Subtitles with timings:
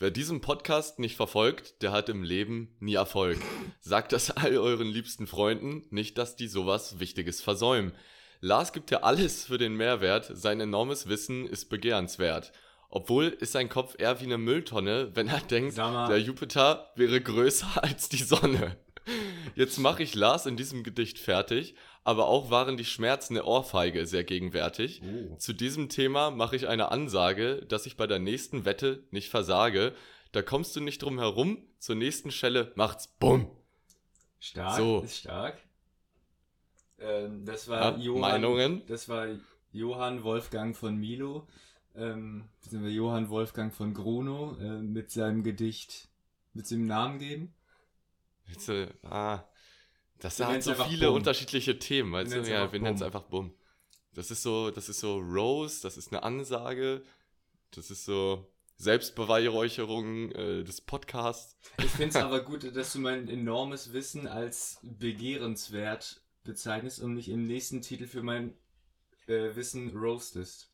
[0.00, 3.38] Wer diesen Podcast nicht verfolgt, der hat im Leben nie Erfolg.
[3.80, 7.92] Sagt das all euren liebsten Freunden, nicht, dass die sowas Wichtiges versäumen.
[8.40, 12.52] Lars gibt ja alles für den Mehrwert, sein enormes Wissen ist begehrenswert.
[12.88, 17.68] Obwohl ist sein Kopf eher wie eine Mülltonne, wenn er denkt, der Jupiter wäre größer
[17.84, 18.76] als die Sonne.
[19.54, 24.06] Jetzt mache ich Lars in diesem Gedicht fertig, aber auch waren die Schmerzen der Ohrfeige
[24.06, 25.02] sehr gegenwärtig.
[25.02, 25.36] Oh.
[25.36, 29.94] Zu diesem Thema mache ich eine Ansage, dass ich bei der nächsten Wette nicht versage.
[30.32, 33.50] Da kommst du nicht drum herum, zur nächsten Schelle macht's Bumm.
[34.38, 35.00] Stark, So.
[35.00, 35.58] ist stark.
[36.98, 38.82] Ähm, das war Ja, Johann, Meinungen?
[38.86, 39.26] Das war
[39.72, 41.48] Johann Wolfgang von Milo,
[41.96, 46.08] ähm, Johann Wolfgang von Grunow äh, mit seinem Gedicht,
[46.52, 47.54] mit seinem Namen geben.
[48.46, 49.44] Jetzt, äh, ah,
[50.20, 51.16] das Wir hat nennen's so viele Bumm.
[51.16, 52.12] unterschiedliche Themen.
[52.12, 52.50] Weißt Wir du?
[52.50, 53.54] Ja, wir nennen es einfach Bumm.
[54.14, 57.02] Das ist so, das ist so Rose, das ist eine Ansage,
[57.72, 58.46] das ist so
[58.76, 61.56] Selbstbeweihräucherung äh, des Podcasts.
[61.78, 67.28] Ich finde es aber gut, dass du mein enormes Wissen als begehrenswert bezeichnest und mich
[67.28, 68.54] im nächsten Titel für mein
[69.26, 70.70] äh, Wissen roastest.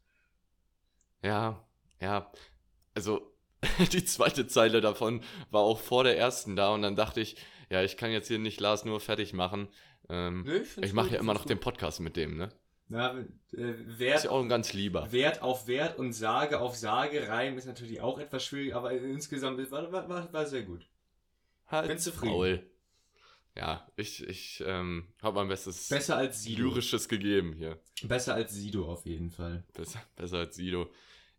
[1.22, 1.64] Ja,
[2.00, 2.30] ja.
[2.94, 3.32] Also,
[3.92, 7.36] die zweite Zeile davon war auch vor der ersten da und dann dachte ich,
[7.70, 9.68] ja, ich kann jetzt hier nicht Lars nur fertig machen.
[10.08, 11.64] Ähm, Nö, find's ich mache ja immer noch den gut.
[11.64, 12.50] Podcast mit dem, ne?
[12.88, 13.16] Na,
[13.56, 15.12] äh, Ist Wert, ja auch ein ganz lieber.
[15.12, 19.70] Wert auf Wert und Sage auf Sage rein ist natürlich auch etwas schwierig, aber insgesamt
[19.70, 20.88] war, war, war, war sehr gut.
[21.68, 22.32] Halt bin zufrieden.
[22.32, 22.66] Maul.
[23.56, 26.62] Ja, ich, ich ähm, habe mein bestes Besser als Sido.
[26.64, 27.78] lyrisches gegeben hier.
[28.02, 29.64] Besser als Sido auf jeden Fall.
[29.74, 30.90] Besser, besser als Sido.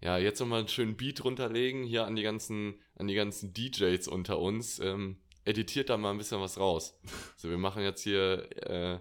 [0.02, 4.08] Ja, jetzt nochmal einen schönen Beat runterlegen, hier an die ganzen, an die ganzen DJs
[4.08, 4.80] unter uns.
[4.80, 7.00] Ähm, editiert da mal ein bisschen was raus.
[7.38, 9.00] So, wir machen jetzt hier äh,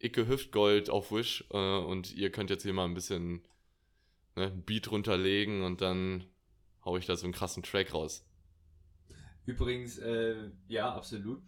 [0.00, 3.42] Icke Hüftgold auf Wish äh, und ihr könnt jetzt hier mal ein bisschen
[4.36, 6.24] ne, Beat runterlegen und dann
[6.84, 8.24] hau ich da so einen krassen Track raus.
[9.46, 11.42] Übrigens, äh, ja, absolut.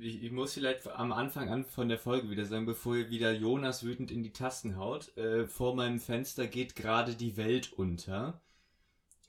[0.00, 3.32] Ich, ich muss vielleicht am Anfang an von der Folge wieder sagen, bevor ihr wieder
[3.32, 8.40] Jonas wütend in die Tasten haut, äh, vor meinem Fenster geht gerade die Welt unter.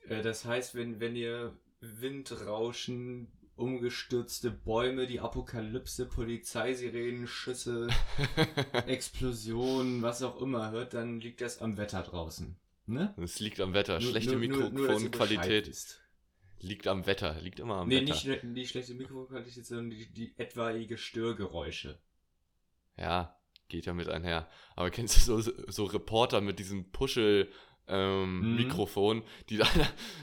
[0.08, 3.28] Äh, das heißt, wenn, wenn ihr Windrauschen,
[3.60, 7.88] umgestürzte Bäume, die Apokalypse, Polizeisirenen, Schüsse,
[8.88, 12.56] Explosionen, was auch immer hört, dann liegt das am Wetter draußen.
[12.88, 13.14] Ne?
[13.22, 14.00] Es liegt am Wetter.
[14.00, 16.00] Nur- Schlechte Mikrofonqualität
[16.60, 17.40] liegt am Wetter.
[17.42, 18.06] Liegt immer am Nee, Wetter.
[18.14, 22.00] nicht, schle- die schlechte Mikrofonqualität, sondern die, die etwaige Störgeräusche.
[22.98, 23.38] Ja,
[23.68, 24.50] geht ja mit einher.
[24.76, 27.50] Aber kennst du so, so Reporter mit diesem Puschel
[27.90, 28.56] ähm, Mhm.
[28.56, 29.68] Mikrofon, die da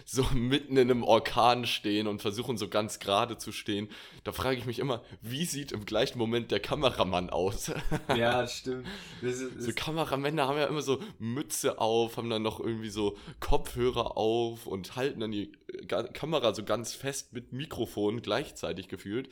[0.05, 3.89] so mitten in einem Orkan stehen und versuchen so ganz gerade zu stehen.
[4.25, 7.73] Da frage ich mich immer, wie sieht im gleichen Moment der Kameramann aus?
[8.17, 8.87] Ja, stimmt.
[9.21, 13.17] Das ist, So Kameramänner haben ja immer so Mütze auf, haben dann noch irgendwie so
[13.41, 19.29] Kopfhörer auf und halten dann die äh, Kamera so ganz fest mit Mikrofon gleichzeitig gefühlt.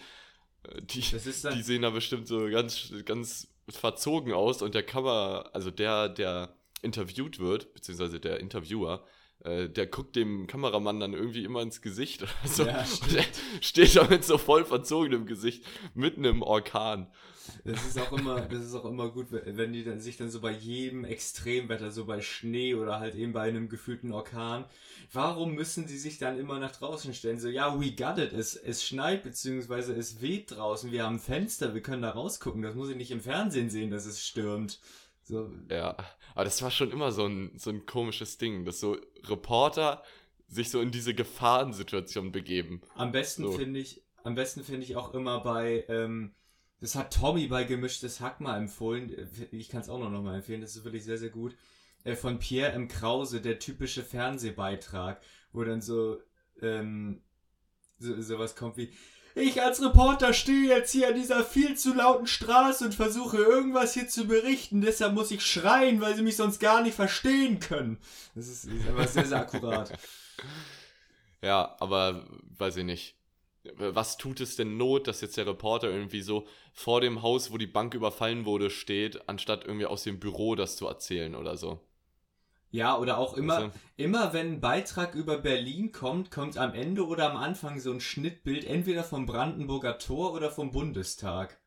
[0.65, 5.71] Äh, Die, die sehen da bestimmt so ganz, ganz verzogen aus und der Kamera, also
[5.71, 9.05] der, der interviewt wird, beziehungsweise der Interviewer,
[9.45, 12.65] äh, der guckt dem Kameramann dann irgendwie immer ins Gesicht oder so.
[12.65, 13.29] Ja, und
[13.61, 15.65] steht da mit so voll verzogenem Gesicht
[15.95, 17.09] mitten im Orkan.
[17.65, 20.41] das ist auch immer, das ist auch immer gut, wenn die dann, sich dann so
[20.41, 24.65] bei jedem Extremwetter, so bei Schnee oder halt eben bei einem gefühlten Orkan,
[25.13, 27.39] warum müssen sie sich dann immer nach draußen stellen?
[27.39, 31.75] So, ja, we got it, es, es schneit, beziehungsweise es weht draußen, wir haben Fenster,
[31.75, 34.81] wir können da rausgucken, das muss ich nicht im Fernsehen sehen, dass es stürmt.
[35.25, 35.97] So, Ja,
[36.35, 40.03] aber das war schon immer so ein, so ein komisches Ding, dass so Reporter
[40.49, 42.83] sich so in diese Gefahrensituation begeben.
[42.95, 43.53] Am besten So.
[43.53, 46.35] finde ich, am besten finde ich auch immer bei, ähm,
[46.81, 49.11] das hat Tommy bei Gemischtes Hack mal empfohlen.
[49.51, 51.57] Ich kann es auch noch mal empfehlen, das ist wirklich sehr, sehr gut.
[52.05, 52.89] Äh, von Pierre M.
[52.89, 56.19] Krause, der typische Fernsehbeitrag, wo dann so,
[56.61, 57.23] ähm,
[57.99, 58.93] so, sowas kommt wie,
[59.35, 63.95] ich als Reporter stehe jetzt hier an dieser viel zu lauten Straße und versuche irgendwas
[63.95, 67.99] hier zu berichten, deshalb muss ich schreien, weil sie mich sonst gar nicht verstehen können.
[68.35, 69.93] Das ist, ist aber sehr, sehr akkurat.
[71.43, 72.25] Ja, aber
[72.57, 73.17] weiß ich nicht.
[73.77, 77.59] Was tut es denn Not, dass jetzt der Reporter irgendwie so vor dem Haus, wo
[77.59, 81.81] die Bank überfallen wurde, steht, anstatt irgendwie aus dem Büro das zu erzählen oder so?
[82.75, 87.07] Ja, oder auch immer, Also, Immer wenn ein Beitrag über Berlin kommt, kommt am Ende
[87.07, 91.61] oder am Anfang so ein Schnittbild entweder vom Brandenburger Tor oder vom Bundestag.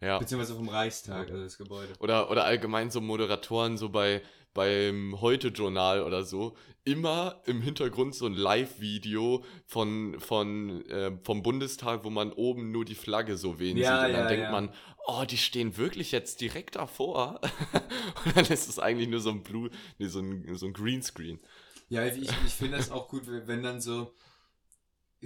[0.00, 0.18] Ja.
[0.18, 1.92] Beziehungsweise vom Reichstag, also das Gebäude.
[2.00, 4.22] Oder, oder allgemein so Moderatoren, so bei
[4.58, 12.02] beim Heute-Journal oder so, immer im Hintergrund so ein Live-Video von, von, äh, vom Bundestag,
[12.02, 14.08] wo man oben nur die Flagge so wehen Ja, sieht.
[14.08, 14.50] Und dann ja, denkt ja.
[14.50, 14.70] man,
[15.06, 17.40] oh, die stehen wirklich jetzt direkt davor.
[18.24, 21.38] Und dann ist es eigentlich nur so ein Blue, nee, so ein, so ein Greenscreen.
[21.88, 24.12] Ja, ich, ich finde das auch gut, wenn dann so,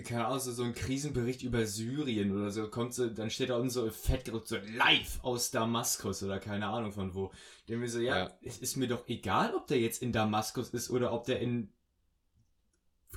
[0.04, 3.56] keine Ahnung, so, so ein Krisenbericht über Syrien oder so, kommt so, dann steht da
[3.56, 7.30] unten so fett gedruckt, so live aus Damaskus oder keine Ahnung von wo.
[7.68, 8.38] Dem wir so, ja, Ja.
[8.42, 11.72] es ist mir doch egal, ob der jetzt in Damaskus ist oder ob der in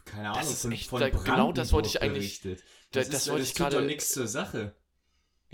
[0.04, 2.64] keine Das Ahnung, ist von, echt- von da- genau das wollte ich eigentlich- berichtet.
[2.92, 4.76] Da- Das, das ist, wollte das ich tut gerade- doch nichts zur Sache.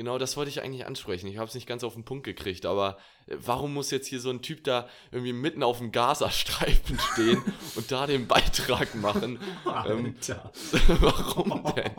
[0.02, 1.28] Genau, das wollte ich eigentlich ansprechen.
[1.28, 4.20] Ich habe es nicht ganz auf den Punkt gekriegt, aber äh, warum muss jetzt hier
[4.20, 7.40] so ein Typ da irgendwie mitten auf dem Gazastreifen stehen
[7.76, 9.38] und da den Beitrag machen?
[9.88, 10.16] Ähm,
[11.00, 11.92] warum denn?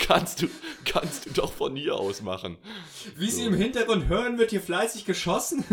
[0.00, 0.48] Kannst du,
[0.84, 2.58] kannst du doch von hier aus machen.
[3.16, 3.48] Wie Sie So.
[3.48, 5.64] im Hintergrund hören, wird hier fleißig geschossen.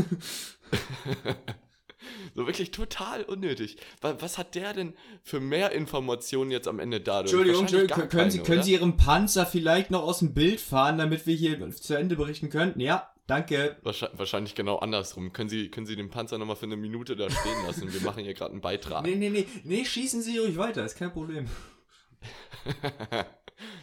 [2.38, 3.78] So wirklich total unnötig.
[4.00, 4.94] Wa- Was hat der denn
[5.24, 7.32] für mehr Informationen jetzt am Ende dadurch?
[7.34, 8.64] Entschuldigung, Entschuldigung, können, Sie, keine, können?
[8.64, 12.52] Sie Ihren Panzer vielleicht noch aus dem Bild fahren, damit wir hier zu Ende berichten
[12.52, 12.80] könnten?
[12.80, 13.78] Ja, danke.
[13.82, 15.34] Wahrscheinlich, wahrscheinlich genau andersrum.
[15.34, 17.92] Können Sie, können Sie den Panzer nochmal für eine Minute da stehen lassen?
[17.92, 19.04] Wir machen hier gerade einen Beitrag.
[19.04, 21.48] Nee, nee, nee, nee, schießen Sie ruhig weiter, ist kein Problem.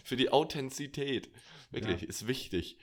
[0.05, 1.29] Für die Authentizität.
[1.73, 2.79] Wirklich, ist wichtig.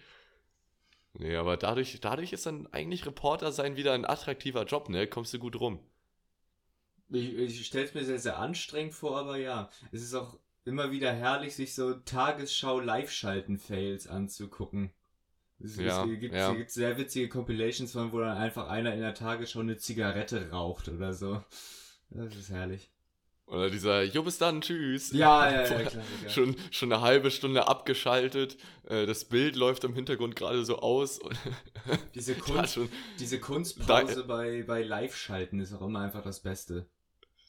[1.14, 5.08] Nee, aber dadurch, dadurch ist dann eigentlich Reporter sein wieder ein attraktiver Job, ne?
[5.08, 5.80] Kommst du gut rum.
[7.10, 10.92] Ich, ich stelle es mir sehr, sehr anstrengend vor, aber ja, es ist auch immer
[10.92, 14.92] wieder herrlich, sich so Tagesschau-Live-Schalten-Fails anzugucken.
[15.60, 16.52] Es, Ja, es gibt, ja.
[16.52, 20.52] es gibt sehr witzige Compilations von, wo dann einfach einer in der Tagesschau eine Zigarette
[20.52, 21.44] raucht oder so.
[22.10, 22.90] Das ist herrlich.
[23.52, 25.12] Oder dieser, jo, bis dann, tschüss.
[25.12, 26.30] Ja, ja, ja, Vorher Klassiker.
[26.30, 28.58] Schon, schon eine halbe Stunde abgeschaltet.
[28.88, 31.20] Äh, das Bild läuft im Hintergrund gerade so aus.
[32.16, 32.90] Diese, da Kunst, schon,
[33.20, 36.88] diese Kunstpause bei, bei Live-Schalten ist auch immer einfach das Beste.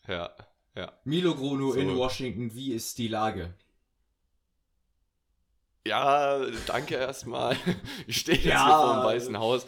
[0.08, 0.30] ja,
[0.74, 0.90] ja.
[1.04, 1.78] Milo Gruno So.
[1.78, 3.54] in Washington, wie ist die Lage?
[5.86, 7.56] Ja, danke erstmal.
[8.06, 8.64] Ich stehe jetzt Ja.
[8.66, 9.66] hier vor dem Weißen Haus.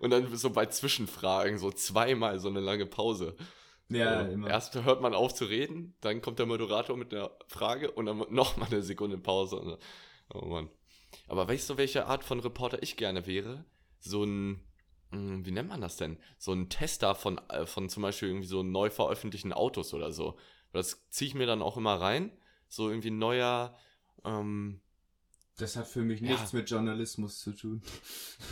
[0.00, 3.36] Und dann so bei Zwischenfragen, so zweimal so eine lange Pause.
[3.94, 4.48] Ja, so, immer.
[4.48, 8.18] Erst hört man auf zu reden, dann kommt der Moderator mit einer Frage und dann
[8.30, 9.78] nochmal eine Sekunde Pause.
[10.34, 10.68] Oh Mann.
[11.28, 13.64] Aber weißt du, welche Art von Reporter ich gerne wäre?
[14.00, 14.60] So ein,
[15.10, 16.18] hm, wie nennt man das denn?
[16.38, 20.38] So ein Tester von, äh, von zum Beispiel irgendwie so neu veröffentlichten Autos oder so.
[20.72, 22.32] Das ziehe ich mir dann auch immer rein.
[22.68, 23.76] So irgendwie ein neuer,
[24.24, 24.80] ähm,
[25.58, 26.28] Das hat für mich Ja.
[26.30, 27.82] nichts mit Journalismus zu tun.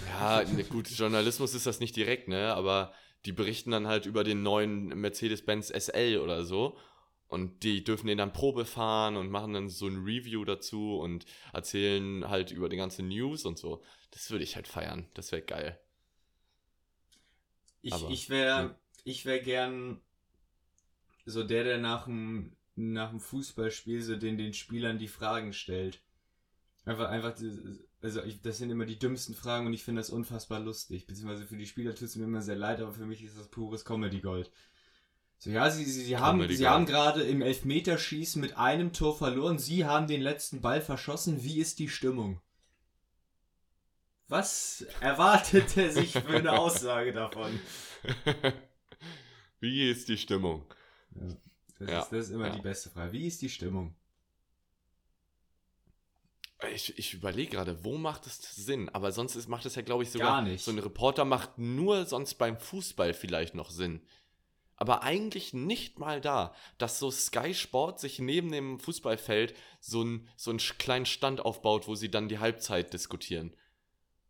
[0.07, 2.55] Ja, ne, gut, Journalismus ist das nicht direkt, ne?
[2.55, 2.93] Aber
[3.25, 6.79] die berichten dann halt über den neuen Mercedes-Benz SL oder so.
[7.29, 11.27] Und die dürfen den dann Probe fahren und machen dann so ein Review dazu und
[11.53, 13.83] erzählen halt über die ganze News und so.
[14.11, 15.07] Das würde ich halt feiern.
[15.15, 15.79] Das wäre geil.
[17.83, 18.79] Ich, Aber, ich wäre ja.
[19.05, 20.01] ich wär gern
[21.25, 26.03] so der, der nach dem, nach dem Fußballspiel so den, den Spielern die Fragen stellt.
[26.85, 27.35] Einfach, einfach,
[28.03, 31.07] also ich, das sind immer die dümmsten Fragen und ich finde das unfassbar lustig.
[31.07, 33.49] Beziehungsweise für die Spieler tut es mir immer sehr leid, aber für mich ist das
[33.49, 34.51] pures Comedy-Gold.
[35.39, 39.59] So, ja, sie, sie, sie haben, sie haben gerade im Elfmeterschießen mit einem Tor verloren,
[39.59, 42.41] sie haben den letzten Ball verschossen, wie ist die Stimmung?
[44.29, 47.59] Was erwartet er sich für eine Aussage davon?
[49.61, 50.65] Wie ist die Stimmung?
[51.79, 52.55] Das, Ja, ist, das ist immer ja.
[52.55, 53.13] die beste Frage.
[53.13, 53.95] Wie ist die Stimmung?
[56.75, 58.89] Ich, ich überlege gerade, wo macht es Sinn?
[58.91, 60.29] Aber sonst ist, macht es ja, glaube ich, sogar.
[60.29, 60.65] Gar nicht.
[60.65, 64.03] So ein Reporter macht nur sonst beim Fußball vielleicht noch Sinn.
[64.77, 70.29] Aber eigentlich nicht mal da, dass so Sky Sport sich neben dem Fußballfeld so, ein,
[70.37, 73.55] so einen kleinen Stand aufbaut, wo sie dann die Halbzeit diskutieren.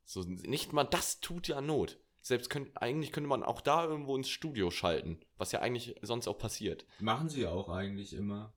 [0.04, 1.98] So, nicht mal das tut ja Not.
[2.20, 6.26] Selbst könnt, eigentlich könnte man auch da irgendwo ins Studio schalten, was ja eigentlich sonst
[6.26, 6.84] auch passiert.
[6.98, 8.52] Machen sie auch eigentlich immer.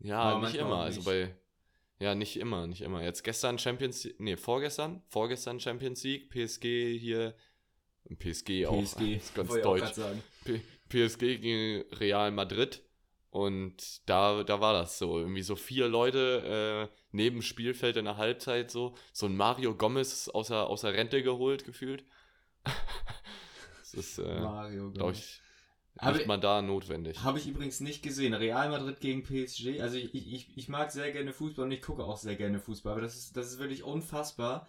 [0.00, 0.78] Ja, Aber nicht immer.
[0.78, 1.06] Also nicht.
[1.06, 1.34] bei.
[2.00, 3.02] Ja, nicht immer, nicht immer.
[3.02, 7.34] Jetzt gestern Champions nee, vorgestern, vorgestern Champions League, PSG hier,
[8.18, 9.92] PSG, auch, PSG, ist ganz deutsch.
[10.88, 12.82] PSG gegen Real Madrid
[13.30, 18.16] und da, da war das so, irgendwie so vier Leute äh, neben Spielfeld in der
[18.16, 22.04] Halbzeit so, so ein Mario Gomez aus der, aus der Rente geholt gefühlt.
[23.78, 25.12] das ist, äh, Mario, glaube
[26.02, 27.22] nicht mal da notwendig.
[27.22, 28.34] Habe ich übrigens nicht gesehen.
[28.34, 29.80] Real Madrid gegen PSG.
[29.80, 32.92] Also ich, ich, ich mag sehr gerne Fußball und ich gucke auch sehr gerne Fußball.
[32.92, 34.68] Aber das ist, das ist wirklich unfassbar,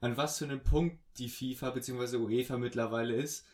[0.00, 2.16] an was für einem Punkt die FIFA bzw.
[2.16, 3.46] UEFA mittlerweile ist,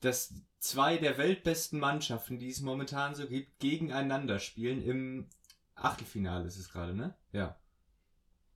[0.00, 4.82] dass zwei der weltbesten Mannschaften, die es momentan so gibt, gegeneinander spielen.
[4.82, 5.26] Im
[5.74, 7.14] Achtelfinale ist es gerade, ne?
[7.32, 7.56] Ja.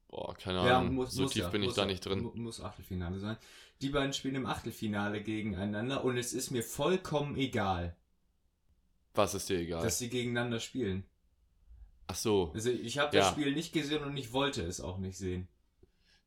[0.08, 2.22] Boah, keine Ahnung, muss, so muss tief ja, bin ich da ja, nicht drin.
[2.22, 3.36] mu- Muss Achtelfinale sein.
[3.82, 7.96] Die beiden spielen im Achtelfinale gegeneinander und es ist mir vollkommen egal,
[9.14, 9.82] Was ist dir egal?
[9.82, 11.04] dass sie gegeneinander spielen.
[12.06, 13.32] Ach so, Also ich habe das Ja.
[13.32, 15.46] Spiel nicht gesehen und ich wollte es auch nicht sehen.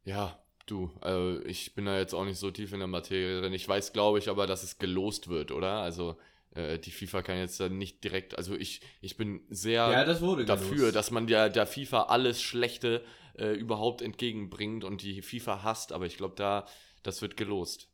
[0.03, 3.53] ja, du, also ich bin da jetzt auch nicht so tief in der Materie drin.
[3.53, 5.79] Ich weiß, glaube ich, aber, dass es gelost wird, oder?
[5.81, 6.17] Also
[6.55, 10.21] äh, die FIFA kann jetzt dann nicht direkt, also ich, ich bin sehr Ja, das
[10.21, 10.95] wurde dafür, gelost.
[10.95, 13.03] dass man der, der FIFA alles Schlechte
[13.37, 16.65] äh, überhaupt entgegenbringt und die FIFA hasst, aber ich glaube, da,
[17.03, 17.89] das wird gelost.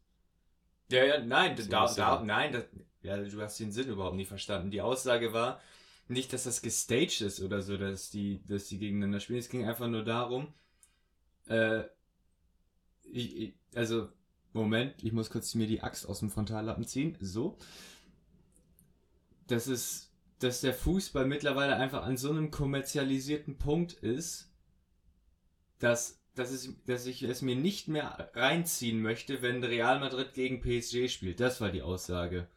[0.90, 2.66] Ja, ja, nein, da, da, nein, das,
[3.04, 4.72] ja, du hast den Sinn überhaupt nicht verstanden.
[4.72, 5.62] Die Aussage war
[6.08, 9.40] nicht, dass das gestaged ist oder so, dass die, dass die gegeneinander spielen.
[9.40, 10.54] Es ging einfach nur darum,
[11.48, 11.84] äh,
[13.04, 14.10] ich, ich, also,
[14.54, 17.18] Moment, ich muss kurz mir die Axt aus dem Frontallappen ziehen.
[17.20, 17.58] So.
[19.48, 24.52] Das ist, dass der Fußball mittlerweile einfach an so einem kommerzialisierten Punkt ist,
[25.80, 30.62] dass, dass, es, dass ich es mir nicht mehr reinziehen möchte, wenn Real Madrid gegen
[30.62, 31.40] PSG spielt.
[31.40, 32.48] Das war die Aussage.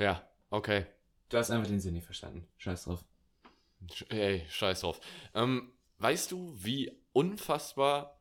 [0.00, 0.86] Ja, okay.
[1.28, 2.46] Du hast einfach den Sinn nicht verstanden.
[2.56, 3.04] Scheiß drauf.
[4.08, 5.00] Ey, scheiß drauf.
[5.34, 8.18] Ähm, weißt du, wie unfassbar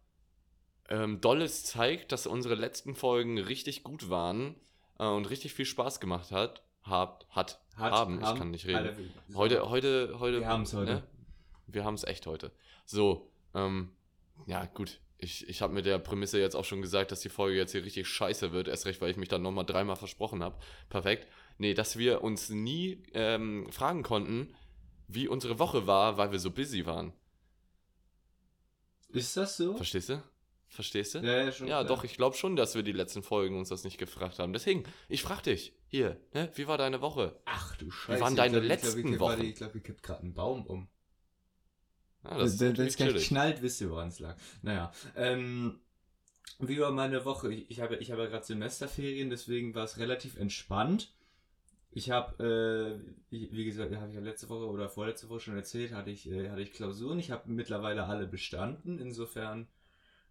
[0.89, 4.55] ähm, doll es zeigt, dass unsere letzten Folgen richtig gut waren
[4.99, 6.63] äh, und richtig viel Spaß gemacht hat?
[6.83, 9.11] Hat, hat, Hat- haben, ich haben- kann nicht reden.
[9.27, 10.39] Wir- Heute, heute, heute.
[10.39, 10.93] Wir haben's heute.
[10.95, 11.03] Ne?
[11.67, 12.51] Wir haben es echt heute.
[12.85, 13.91] So, ähm,
[14.47, 14.99] ja, gut.
[15.17, 17.83] Ich, ich habe mit der Prämisse jetzt auch schon gesagt, dass die Folge jetzt hier
[17.83, 18.69] richtig scheiße wird.
[18.69, 20.57] Erst recht, weil ich mich dann nochmal dreimal versprochen habe.
[20.89, 21.27] Perfekt.
[21.59, 24.55] Nee, dass wir uns nie ähm, fragen konnten,
[25.07, 27.13] wie unsere Woche war, weil wir so busy waren.
[29.09, 29.75] Ist das so?
[29.75, 30.23] Verstehst du?
[30.67, 31.19] Verstehst du?
[31.19, 31.67] Ja, ja, schon.
[31.67, 34.53] Ja, doch, ich glaube schon, dass wir die letzten Folgen uns das nicht gefragt haben.
[34.53, 37.37] Deswegen, ich frag dich, hier, ne, wie war deine Woche?
[37.45, 38.21] Ach du Scheiße.
[38.21, 39.29] waren ich deine glaub, ich letzten glaub, ich, Wochen?
[39.31, 40.87] Warte, ich glaube, ich kipp gerade einen Baum um.
[42.23, 44.37] Ja, Wenn ist wenn es gleich knallt, wisst ihr, woran es lag.
[44.61, 45.81] Naja, ähm,
[46.59, 47.51] wie war meine Woche?
[47.51, 51.13] Ich, ich habe, ich habe ja gerade Semesterferien, deswegen war es relativ entspannt.
[51.91, 55.91] Ich habe, äh, wie gesagt, habe ich ja letzte Woche oder vorletzte Woche schon erzählt,
[55.93, 57.19] hatte ich, äh, hatte ich Klausuren.
[57.19, 58.99] Ich habe mittlerweile alle bestanden.
[58.99, 59.67] Insofern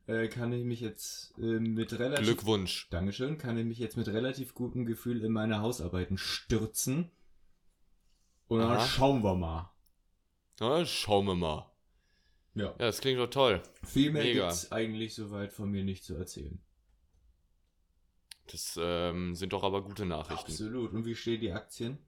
[0.06, 2.88] äh, kann ich mich jetzt äh, mit relativ Glückwunsch.
[2.90, 7.10] Dankeschön, kann ich mich jetzt mit relativ gutem Gefühl in meine Hausarbeiten stürzen.
[8.46, 8.86] Und dann Aha.
[8.86, 9.70] schauen wir mal.
[10.60, 11.70] Na, schauen wir mal.
[12.54, 12.66] Ja.
[12.66, 13.62] Ja, das klingt doch toll.
[13.84, 14.46] Viel mehr Mega.
[14.46, 16.60] gibt's eigentlich soweit von mir nicht zu erzählen.
[18.50, 20.50] Das ähm, sind doch aber gute Nachrichten.
[20.50, 20.92] Absolut.
[20.92, 21.98] Und wie stehen die Aktien?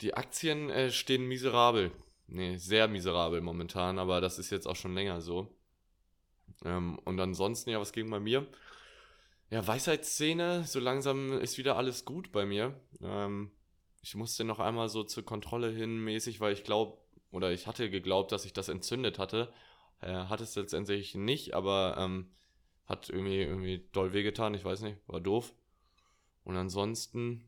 [0.00, 1.92] Die Aktien äh, stehen miserabel.
[2.28, 5.54] Nee, sehr miserabel momentan, aber das ist jetzt auch schon länger so.
[6.64, 8.46] Ähm, und ansonsten, ja, was ging bei mir?
[9.50, 12.78] Ja, Weisheitsszene, so langsam ist wieder alles gut bei mir.
[13.00, 13.52] Ähm,
[14.02, 16.98] ich musste noch einmal so zur Kontrolle hin mäßig, weil ich glaube,
[17.30, 19.52] oder ich hatte geglaubt, dass ich das entzündet hatte.
[20.00, 22.30] Äh, hat es letztendlich nicht, aber ähm,
[22.86, 25.52] hat irgendwie, irgendwie doll wehgetan, ich weiß nicht, war doof.
[26.44, 27.44] Und ansonsten,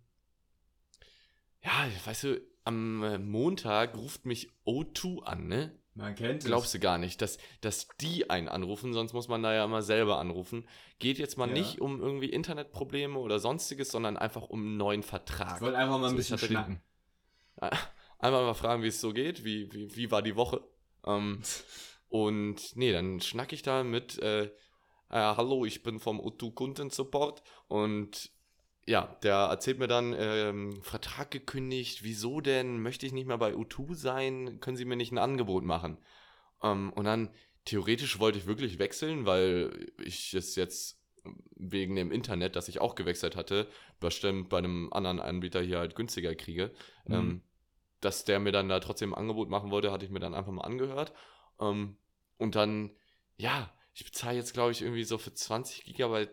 [1.62, 5.74] ja, weißt du, am äh, Montag ruft mich O2 an, ne?
[5.94, 9.52] Man kennt Glaubst du gar nicht, dass, dass die einen anrufen, sonst muss man da
[9.52, 10.68] ja immer selber anrufen.
[11.00, 11.54] Geht jetzt mal Ja.
[11.54, 15.60] nicht um irgendwie Internetprobleme oder sonstiges, sondern einfach um einen neuen Ich Vertrag.
[15.60, 16.82] wollte einfach mal ein So, ich bisschen hatte den- schnacken.
[18.20, 20.60] Einmal mal fragen, wie es so geht, wie, wie, wie war die Woche.
[21.04, 21.40] Ähm,
[22.08, 24.52] und nee, dann schnack ich da mit, äh,
[25.10, 28.30] äh, hallo, ich bin vom O2 Kundensupport und
[28.86, 33.52] ja, der erzählt mir dann, ähm, Vertrag gekündigt, wieso denn, möchte ich nicht mehr bei
[33.52, 35.98] O2 sein, können Sie mir nicht ein Angebot machen?
[36.62, 37.30] Ähm, und dann,
[37.66, 40.98] theoretisch wollte ich wirklich wechseln, weil ich es jetzt
[41.56, 43.68] wegen dem Internet, das ich auch gewechselt hatte,
[44.00, 46.72] bestimmt bei einem anderen Anbieter hier halt günstiger kriege.
[47.06, 47.14] Mhm.
[47.14, 47.42] Ähm,
[48.00, 50.52] dass der mir dann da trotzdem ein Angebot machen wollte, hatte ich mir dann einfach
[50.52, 51.12] mal angehört.
[51.60, 51.96] Ähm,
[52.38, 52.92] und dann,
[53.36, 56.30] ja, ich bezahle jetzt, glaube ich, irgendwie so für 20 Gigabyte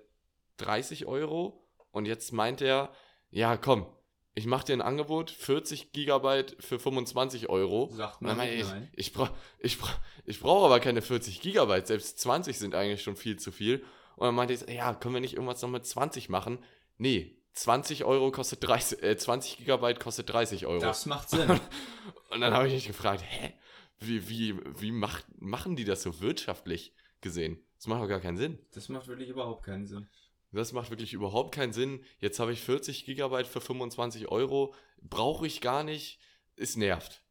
[0.57, 1.67] 30 Euro.
[1.89, 2.91] Und jetzt meint er,
[3.31, 3.87] ja, komm,
[4.35, 7.89] ich mache dir ein Angebot, 40 Gigabyte für 25 Euro.
[7.91, 8.87] Sagt man nicht ich, nein.
[8.93, 13.15] ich brauche ich brauch, ich brauch aber keine 40 Gigabyte, selbst 20 sind eigentlich schon
[13.15, 13.83] viel zu viel.
[14.15, 16.59] Und dann meinte ich, ja, können wir nicht irgendwas noch mit 20 machen?
[16.99, 20.81] Nee, 20 Euro kostet 30, äh, 20 Gigabyte kostet 30 Euro.
[20.81, 21.49] Das macht Sinn.
[22.29, 23.53] Und dann habe ich mich gefragt, hä,
[23.97, 26.93] wie, wie, wie macht, machen die das so wirtschaftlich
[27.25, 27.59] gesehen?
[27.77, 28.59] Das macht doch gar keinen Sinn.
[28.71, 30.07] Das macht wirklich überhaupt keinen Sinn.
[30.51, 32.03] Das macht wirklich überhaupt keinen Sinn.
[32.19, 34.73] Jetzt habe ich 40 Gigabyte für 25 Euro.
[35.01, 36.19] Brauche ich gar nicht.
[36.55, 37.23] Es nervt.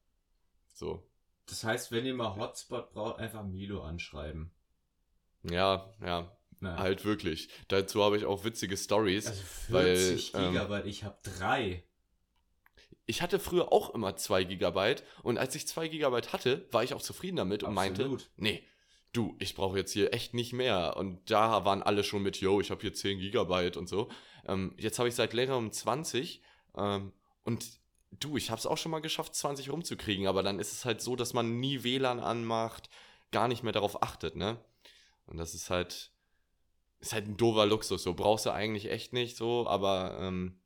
[0.74, 1.08] So.
[1.46, 4.50] Das heißt, wenn ihr mal Hotspot braucht, einfach Milo anschreiben.
[5.44, 6.78] Ja, ja, Naja.
[6.78, 7.48] halt wirklich.
[7.68, 9.28] Dazu habe ich auch witzige Stories.
[9.28, 11.84] Also weil, 40 ähm, Gigabyte, ich habe drei.
[13.06, 16.94] Ich hatte früher auch immer 2 Gigabyte und als ich 2 Gigabyte hatte, war ich
[16.94, 18.30] auch zufrieden damit und meinte, Absolut.
[18.36, 18.66] nee,
[19.14, 20.97] du, ich brauche jetzt hier echt nicht mehr.
[20.97, 24.11] Und da waren alle schon mit, yo, ich habe hier 10 Gigabyte und so.
[24.47, 26.42] Ähm, jetzt habe ich seit längerem 20
[26.76, 27.12] ähm,
[27.44, 27.64] und
[28.21, 31.00] du, ich habe es auch schon mal geschafft, 20 rumzukriegen, aber dann ist es halt
[31.00, 32.90] so, dass man nie WLAN anmacht,
[33.30, 34.59] gar nicht mehr darauf achtet, ne?
[35.26, 36.12] Und das ist halt,
[37.00, 40.61] ist halt ein doofer Luxus, so brauchst du eigentlich echt nicht so, aber ähm,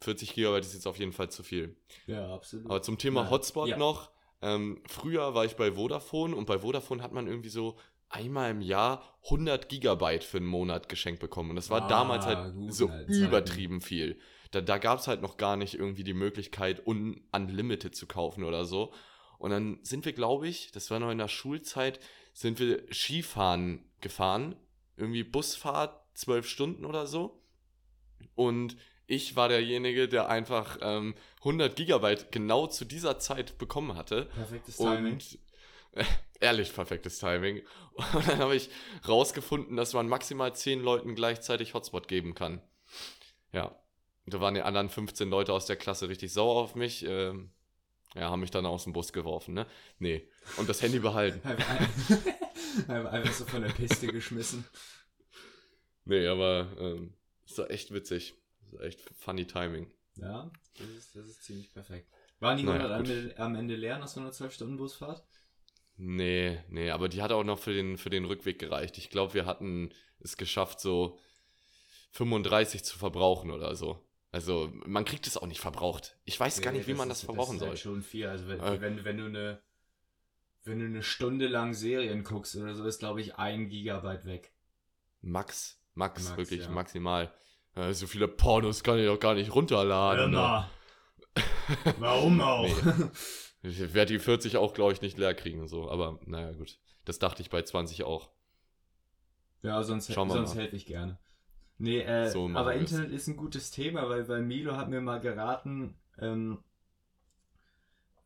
[0.00, 1.76] 40 Gigabyte ist jetzt auf jeden Fall zu viel.
[2.06, 2.66] Ja, absolut.
[2.66, 3.30] Aber zum Thema.
[3.30, 3.76] Hotspot Ja.
[3.76, 4.10] noch.
[4.42, 7.76] Ähm, früher war ich bei Vodafone und bei Vodafone hat man irgendwie so
[8.08, 11.50] einmal im Jahr 100 Gigabyte für einen Monat geschenkt bekommen.
[11.50, 13.12] Und das war Ah, damals halt so Zeiten.
[13.12, 14.18] übertrieben viel.
[14.50, 18.44] Da, da gab es halt noch gar nicht irgendwie die Möglichkeit, un unlimited zu kaufen
[18.44, 18.92] oder so.
[19.38, 22.00] Und dann sind wir, glaube ich, das war noch in der Schulzeit,
[22.34, 24.56] sind wir Skifahren gefahren.
[24.96, 27.42] Irgendwie Busfahrt, zwölf Stunden oder so.
[28.34, 28.76] Und
[29.12, 34.24] ich war derjenige, der einfach ähm, 100 Gigabyte genau zu dieser Zeit bekommen hatte.
[34.34, 35.12] Perfektes Timing.
[35.12, 35.38] Und
[35.92, 36.04] äh,
[36.40, 37.60] ehrlich perfektes Timing.
[38.14, 38.70] Und dann habe ich
[39.06, 42.62] rausgefunden, dass man maximal 10 Leuten gleichzeitig Hotspot geben kann.
[43.52, 43.78] Ja.
[44.24, 47.04] Da waren die anderen 15 Leute aus der Klasse richtig sauer auf mich.
[47.04, 47.50] Ähm,
[48.14, 49.66] ja, haben mich dann aus dem Bus geworfen, ne?
[49.98, 50.26] Nee.
[50.56, 51.46] Und das Handy behalten.
[52.88, 54.64] Einfach, so von der Piste geschmissen.
[56.04, 57.14] Nee, aber ähm,
[57.44, 58.34] ist doch echt witzig.
[58.72, 59.90] Ist echt funny Timing.
[60.16, 62.08] Ja, das ist, das ist ziemlich perfekt.
[62.40, 63.04] Waren die Naja, 100 am.
[63.04, 65.24] Ende- am Ende leer nach so einer 12-Stunden-Busfahrt?
[65.96, 68.98] Nee, nee, aber die hat auch noch für den, für den Rückweg gereicht.
[68.98, 71.18] Ich glaube, wir hatten es geschafft, so
[72.12, 74.04] 35 zu verbrauchen oder so.
[74.32, 76.16] Also, man kriegt es auch nicht verbraucht.
[76.24, 77.68] Ich weiß gar nicht, wie man das, ist- verbrauchen ist soll.
[77.70, 78.26] Halt schon viel.
[78.26, 78.80] Also wenn, Äh.
[78.80, 79.62] wenn, wenn du eine
[80.64, 84.52] wenn du eine Stunde lang Serien guckst oder so, ist glaube ich ein Gigabyte weg.
[85.20, 86.70] Max, Max, Max, wirklich ja.
[86.70, 87.34] maximal.
[87.74, 90.32] Äh, so viele Pornos kann ich doch gar nicht runterladen.
[90.32, 90.68] Ne?
[91.98, 92.68] Warum auch?
[93.62, 93.68] Nee.
[93.68, 95.66] Ich werde die 40 auch, glaube ich, nicht leer kriegen.
[95.68, 95.88] So.
[95.88, 96.78] Aber naja, gut.
[97.04, 98.30] Das dachte ich bei 20 auch.
[99.62, 101.18] Ja, sonst, sonst helfe ich gerne.
[101.78, 102.74] Nee, äh, So aber.
[102.74, 106.62] Internet ist ein gutes Thema, weil, weil Milo hat mir mal geraten, ähm,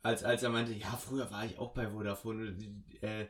[0.02, 2.56] als, als er meinte, ja, früher war ich auch bei Vodafone,
[3.00, 3.26] äh,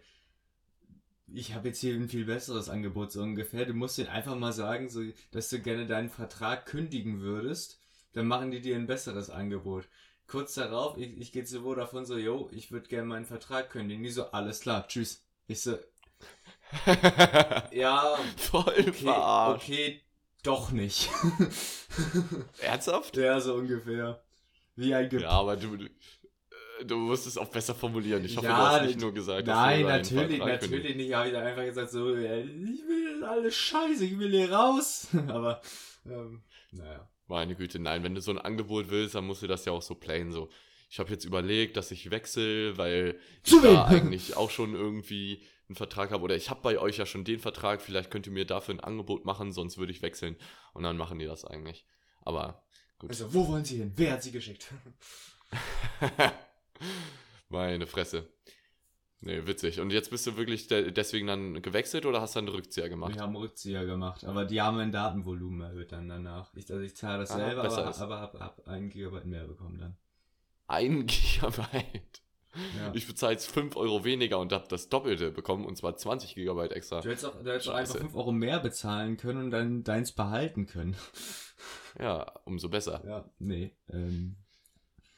[1.33, 3.66] ich habe jetzt hier ein viel besseres Angebot so ungefähr.
[3.66, 5.02] Du musst denen einfach mal sagen, so,
[5.33, 7.80] dass du gerne deinen Vertrag kündigen würdest,
[8.12, 9.88] dann machen die dir ein besseres Angebot.
[10.26, 14.02] Kurz darauf, ich, ich gehe zu Vodafone so, yo, ich würde gerne meinen Vertrag kündigen.
[14.04, 15.25] Die so, alles klar, tschüss.
[15.47, 15.78] Ich so,
[17.72, 19.64] ja, Voll okay, verarscht.
[19.64, 20.03] okay,
[20.42, 21.11] doch nicht.
[22.59, 23.16] Ernsthaft?
[23.16, 24.22] ja, so ungefähr.
[24.74, 25.77] Wie ein Ge Ja, aber du,
[26.85, 28.25] du, musst es auch besser formulieren.
[28.25, 31.15] Ich hoffe, Ja, du hast nicht nur gesagt, dass Nein, du deinen natürlich, natürlich nicht.
[31.15, 35.09] Habe ich dann einfach gesagt, so, ich will das alles scheiße, ich will hier raus.
[35.29, 35.61] Aber,
[36.05, 37.09] ähm, naja.
[37.29, 39.83] Meine Güte, nein, wenn du so ein Angebot willst, dann musst du das ja auch
[39.83, 40.49] so plain so.
[40.89, 45.43] Ich habe jetzt überlegt, dass ich wechsle, weil Zu ich da eigentlich auch schon irgendwie
[45.69, 46.23] einen Vertrag habe.
[46.23, 48.81] Oder ich habe bei euch ja schon den Vertrag, vielleicht könnt ihr mir dafür ein
[48.81, 50.37] Angebot machen, sonst würde ich wechseln.
[50.73, 51.85] Und dann machen die das eigentlich.
[52.23, 52.62] Aber
[52.99, 53.11] gut.
[53.11, 53.93] Also, wo wollen Sie hin?
[53.97, 54.73] Wer hat Sie geschickt?
[57.49, 58.29] Meine Fresse.
[59.21, 59.81] Nee, witzig.
[59.81, 63.15] Und jetzt bist du wirklich de deswegen dann gewechselt oder hast du einen Rückzieher gemacht?
[63.15, 66.53] Wir haben Rückzieher gemacht, aber die haben ein Datenvolumen erhöht dann danach.
[66.55, 68.01] Ich, also ich zahle das Ah, selber, aber, ist.
[68.01, 69.97] aber hab, hab einen Gigabyte mehr bekommen dann.
[70.67, 72.23] Ein Gigabyte.
[72.79, 72.91] Ja.
[72.95, 76.73] Ich bezahle jetzt 5 Euro weniger und habe das Doppelte bekommen und zwar 20 Gigabyte
[76.73, 77.01] extra.
[77.01, 77.99] Du hättest auch, du hättest einfach Scheiße.
[78.01, 80.97] 5 Euro mehr bezahlen können und dann deins behalten können.
[81.99, 83.03] Ja, umso besser.
[83.07, 83.75] Ja, nee.
[83.91, 84.37] Ähm,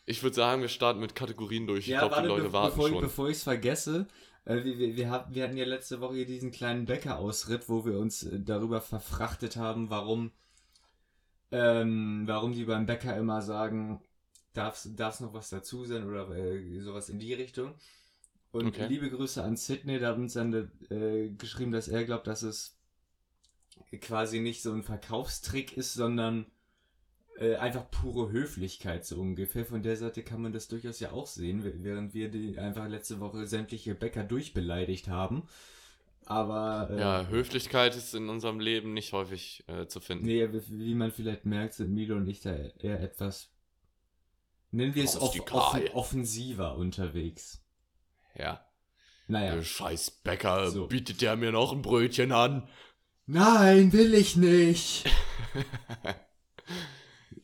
[0.09, 1.81] Ich würde sagen, wir starten mit Kategorien durch.
[1.81, 3.01] Ich ja, glaube, die Leute be warten bevor, schon.
[3.03, 4.07] bevor ich es vergesse,
[4.47, 7.85] äh, wir, wir, wir, hab, wir hatten ja letzte Woche hier diesen kleinen Bäckerausritt, wo
[7.85, 10.33] wir uns äh, darüber verfrachtet haben, warum,
[11.53, 14.01] ähm, warum die beim Bäcker immer sagen,
[14.55, 17.75] darf es noch was dazu sein oder äh, sowas in die Richtung.
[18.51, 18.87] Und Okay.
[18.87, 20.55] liebe Grüße an Sydney, der hat uns dann
[20.89, 22.79] äh, geschrieben, dass er glaubt, dass es
[24.01, 26.47] quasi nicht so ein Verkaufstrick ist, sondern
[27.41, 29.65] äh, einfach pure Höflichkeit so ungefähr.
[29.65, 33.21] Von der Seite kann man das durchaus ja auch sehen, während wir die einfach letzte
[33.21, 35.45] Woche sämtliche Bäcker durchbeleidigt haben.
[36.27, 40.27] Aber äh, Ja, Höflichkeit ist in unserem Leben nicht häufig äh, zu finden.
[40.27, 43.51] nee, wie man vielleicht merkt, sind Milo und ich da eher etwas,
[44.71, 47.63] nennen wir es off offen offensiver unterwegs.
[48.37, 48.65] Ja.
[49.27, 49.55] Naja.
[49.55, 50.87] Der scheiß Bäcker So.
[50.87, 52.69] bietet der mir noch ein Brötchen an.
[53.27, 55.05] Nein, will ich nicht.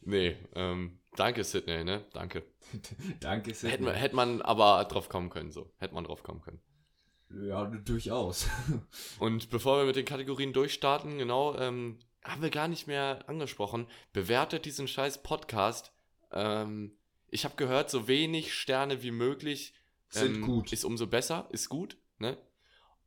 [0.04, 2.04] nee, ähm, danke Sydney, ne?
[2.12, 2.44] Danke.
[3.20, 3.70] Danke, Sydney.
[3.72, 5.70] Hätte man, hätte man aber drauf kommen können, so.
[5.78, 6.60] Hätte man drauf kommen können.
[7.30, 8.48] Ja, durchaus.
[9.18, 13.86] Und bevor wir mit den Kategorien durchstarten, genau, ähm, haben wir gar nicht mehr angesprochen.
[14.12, 15.92] Bewertet diesen scheiß Podcast.
[16.32, 16.96] Ähm,
[17.28, 19.74] ich habe gehört, so wenig Sterne wie möglich
[20.08, 20.72] Sind ähm, gut.
[20.72, 22.38] ist umso besser, ist gut, ne?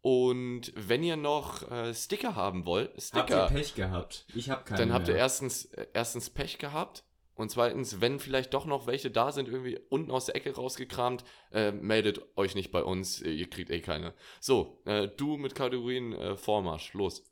[0.07, 4.25] Und wenn ihr noch äh, Sticker haben wollt, Habt ihr Sticker, Pech gehabt?
[4.33, 5.21] Ich hab keine dann habt ihr mehr.
[5.23, 7.03] erstens, erstens Pech gehabt
[7.35, 11.25] und zweitens, wenn vielleicht doch noch welche da sind, irgendwie unten aus der Ecke rausgekramt,
[11.51, 14.13] äh, meldet euch nicht bei uns, ihr kriegt eh keine.
[14.39, 17.25] So, äh, du mit Kategorien äh, Vormarsch, los.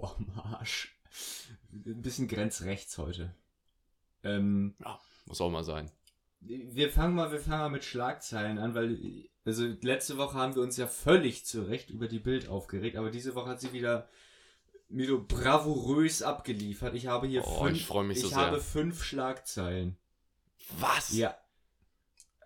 [0.00, 0.98] Vormarsch.
[1.74, 3.34] Ein bisschen grenzrechts heute.
[4.24, 5.90] Ähm, Ja, muss auch mal sein.
[6.40, 8.98] Wir fangen mal, wir fangen mal mit Schlagzeilen an, weil
[9.44, 13.10] also letzte Woche haben wir uns ja völlig zu Recht über die Bild aufgeregt, aber
[13.10, 14.08] diese Woche hat sie wieder
[14.90, 16.94] wieder bravourös abgeliefert.
[16.94, 17.78] Ich habe hier Oh, fünf,
[18.10, 19.96] ich so ich habe fünf Schlagzeilen.
[20.78, 21.12] Was?
[21.14, 21.36] Ja,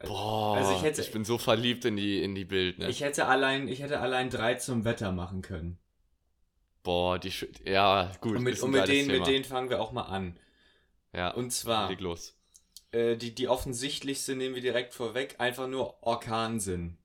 [0.05, 2.88] Boah, Also ich hätte- ich bin so verliebt in die, in die Bild, ne?
[2.88, 5.78] ich hätte allein, ich hätte allein drei zum Wetter machen können.
[6.83, 7.33] Boah, die
[7.64, 8.37] Ja, gut.
[8.37, 9.18] Und mit, und mit denen, Thema.
[9.20, 10.37] mit denen fangen wir auch mal an.
[11.12, 12.37] Ja, Und zwar leg los.
[12.92, 16.98] Äh, die, die offensichtlichste nehmen wir direkt vorweg, einfach nur Orkansinn.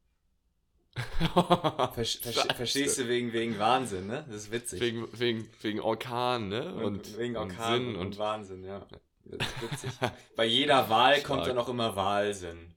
[1.93, 4.26] Versch versch verstehst du wegen, wegen Wahnsinn, ne?
[4.28, 4.82] Das ist witzig.
[4.82, 6.73] Wegen, wegen, wegen Orkan, ne?
[6.73, 8.86] Und, Und, wegen und Orkan Sinn und, und, Wahnsinn, ja.
[9.26, 9.91] Das ist witzig.
[10.36, 11.56] Bei jeder Wahl kommt Stark.
[11.56, 12.73] dann auch immer Wahlsinn.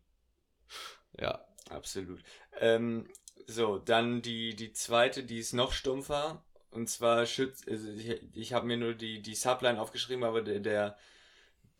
[1.18, 1.44] ja.
[1.70, 2.20] Absolut.
[2.58, 3.08] Ähm,
[3.46, 6.44] so, dann die, die zweite, die ist noch stumpfer.
[6.70, 10.60] Und zwar schützt, also ich, ich habe mir nur die, die Subline aufgeschrieben, aber der,
[10.60, 10.96] der,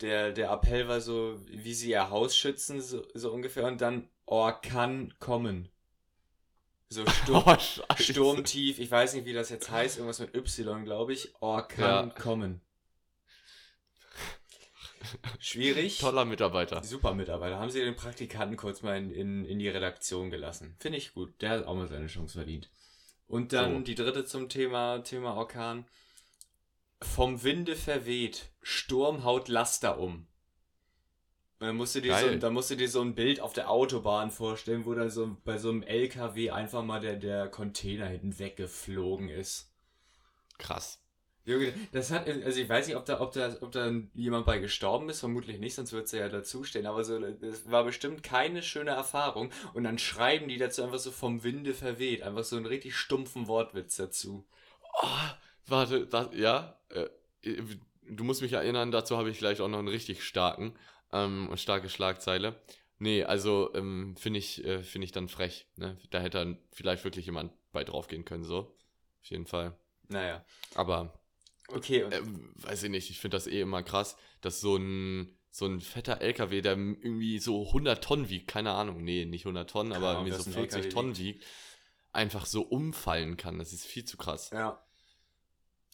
[0.01, 3.67] der, der Appell war so, wie sie ihr Haus schützen, so, so ungefähr.
[3.67, 5.69] Und dann Orkan kommen.
[6.89, 7.57] So Sturm, Oh.
[7.99, 11.33] Sturmtief, ich weiß nicht, wie das jetzt heißt, irgendwas mit Y, glaube ich.
[11.41, 12.15] Orkan Ja.
[12.15, 12.61] kommen.
[15.39, 15.99] Schwierig.
[15.99, 16.83] Toller Mitarbeiter.
[16.85, 17.59] Super Mitarbeiter.
[17.59, 20.77] Haben Sie den Praktikanten kurz mal in, in, in die Redaktion gelassen?
[20.79, 21.33] Finde ich gut.
[21.41, 22.71] Der hat auch mal seine Chance verdient.
[23.27, 23.81] Und dann So.
[23.81, 25.87] die dritte zum Thema, Thema Orkan.
[27.03, 28.51] Vom Winde verweht.
[28.63, 30.27] Sturm haut Laster um.
[31.61, 33.69] Und dann musst, du dir so, dann musst du dir so ein Bild auf der
[33.69, 38.39] Autobahn vorstellen, wo dann so bei so einem LKW einfach mal der, der Container hinten
[38.39, 39.71] weggeflogen ist.
[40.57, 41.03] Krass.
[41.45, 44.59] Junge, das hat, also ich weiß nicht, ob da, ob da, ob da jemand bei
[44.59, 48.63] gestorben ist, vermutlich nicht, sonst würde es ja dazustehen, aber so, das war bestimmt keine
[48.63, 52.67] schöne Erfahrung und dann schreiben die dazu einfach so vom Winde verweht, einfach so einen
[52.67, 54.47] richtig stumpfen Wortwitz dazu.
[55.03, 55.07] Oh,
[55.71, 56.79] warte, das, ja.
[56.91, 57.09] Äh,
[58.09, 60.75] du musst mich erinnern, dazu habe ich gleich auch noch einen richtig starken
[61.13, 62.61] ähm, und starke Schlagzeile.
[62.99, 65.67] Nee, also ähm, finde ich, äh, finde ich dann frech.
[65.77, 65.97] Ne?
[66.11, 68.77] Da hätte dann vielleicht wirklich jemand bei draufgehen können, so.
[69.23, 69.77] Auf jeden Fall.
[70.09, 71.21] Naja, Aber
[71.69, 75.67] okay, ähm, weiß ich nicht, ich finde das eh immer krass, dass so ein, so
[75.67, 79.93] ein fetter LKW, der irgendwie so 100 Tonnen wiegt, keine Ahnung, nee, nicht 100 Tonnen,
[79.93, 81.45] aber irgendwie so was ein 40 LKW Tonnen wiegt,
[82.13, 83.59] einfach so umfallen kann.
[83.59, 84.51] Das ist viel zu krass.
[84.51, 84.83] ja.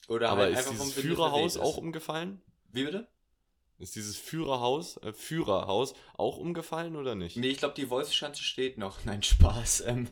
[0.08, 2.40] Oder aber halt ist dieses Führerhaus auch umgefallen?
[2.72, 3.08] Wie bitte?
[3.78, 7.36] Ist dieses Führerhaus, äh, Führerhaus auch umgefallen oder nicht?
[7.36, 9.04] Nee, ich glaube, die Wolfsschanze steht noch.
[9.04, 9.82] Nein, Spaß.
[9.86, 10.08] Ähm,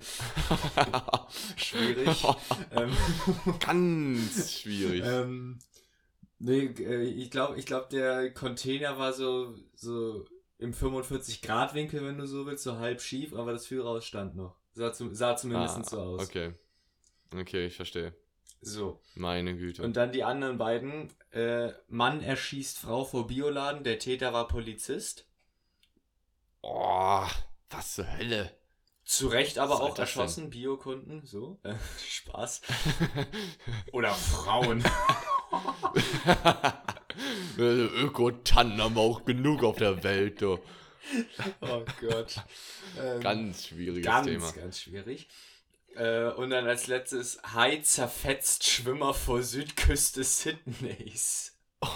[1.57, 2.25] schwierig.
[2.73, 2.93] ähm,
[3.61, 5.03] Ganz schwierig.
[5.07, 5.59] Ähm,
[6.39, 10.27] nee, äh, ich glaube, ich glaub, der Container war so, so
[10.59, 14.57] im 45-Grad-Winkel, wenn du so willst, so halb schief, aber das Führerhaus stand noch.
[14.75, 16.29] Sah, zum, sah zumindest Ah, so aus.
[16.29, 16.53] Okay.
[17.35, 18.15] Okay, ich verstehe.
[18.64, 19.00] So.
[19.14, 19.83] Meine Güte.
[19.83, 21.12] Und dann die anderen beiden.
[21.33, 25.27] Äh, Mann erschießt Frau vor Bioladen, der Täter war Polizist.
[26.62, 27.27] oh,
[27.70, 28.50] was zur Hölle.
[29.05, 31.59] Zu Recht aber auch erschossen, Biokunden, so.
[31.62, 31.74] Äh,
[32.09, 32.62] Spaß.
[33.92, 34.83] Oder Frauen.
[37.59, 40.59] Ökotannen haben wir auch genug auf der Welt, du.
[41.61, 42.37] oh Gott.
[42.98, 44.50] Ähm, Ganz schwieriges Ganz, Thema.
[44.53, 45.29] ganz schwierig.
[45.97, 51.53] Äh, und dann als letztes, Hai zerfetzt Schwimmer vor Südküste Sydneys.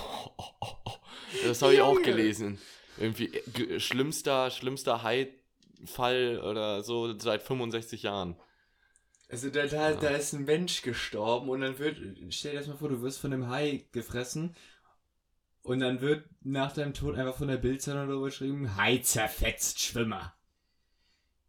[1.44, 2.58] Das habe ich auch gelesen.
[2.96, 8.36] Irgendwie äh, schlimmster, schlimmster Hai-Fall oder so seit 65 Jahren.
[9.28, 11.98] Also da, da, da ist ein Mensch gestorben und dann wird,
[12.30, 14.56] stell dir das mal vor, du wirst von einem Hai gefressen
[15.62, 20.34] und dann wird nach deinem Tod einfach von der Bildzeitung darüber geschrieben, Hai zerfetzt Schwimmer.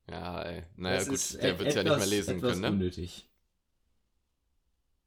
[0.10, 0.64] Ja, ey.
[0.76, 2.68] Naja, Das gut, der et- wird es ja nicht mehr lesen können, ne?
[2.70, 3.30] unnötig.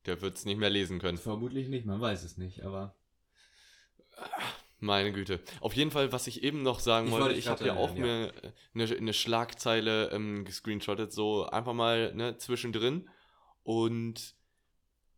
[0.06, 1.18] Der wird es nicht mehr lesen können.
[1.18, 2.94] Vermutlich nicht, man weiß es nicht, aber
[4.80, 5.40] Meine Güte.
[5.60, 8.32] Auf jeden Fall, was ich eben noch sagen Ich wollte, ich habe ja auch mir
[8.74, 13.08] eine, eine Schlagzeile ähm, gescreenshottet, so einfach mal ne, zwischendrin.
[13.62, 14.34] Und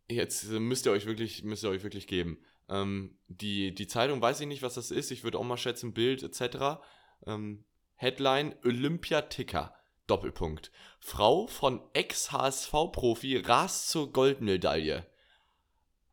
[0.07, 2.37] jetzt äh, müsst ihr euch wirklich, müsst ihr euch wirklich geben.
[2.69, 5.09] Ähm, die, die Zeitung weiß ich nicht, was das ist.
[5.09, 6.79] Ich würde auch mal schätzen, Bild etc.
[7.25, 7.63] Ähm,
[7.95, 9.73] Headline Olympiaticker.
[10.07, 10.71] Doppelpunkt.
[10.99, 15.05] Frau von Ex-HSV-Profi rast zur Goldmedaille.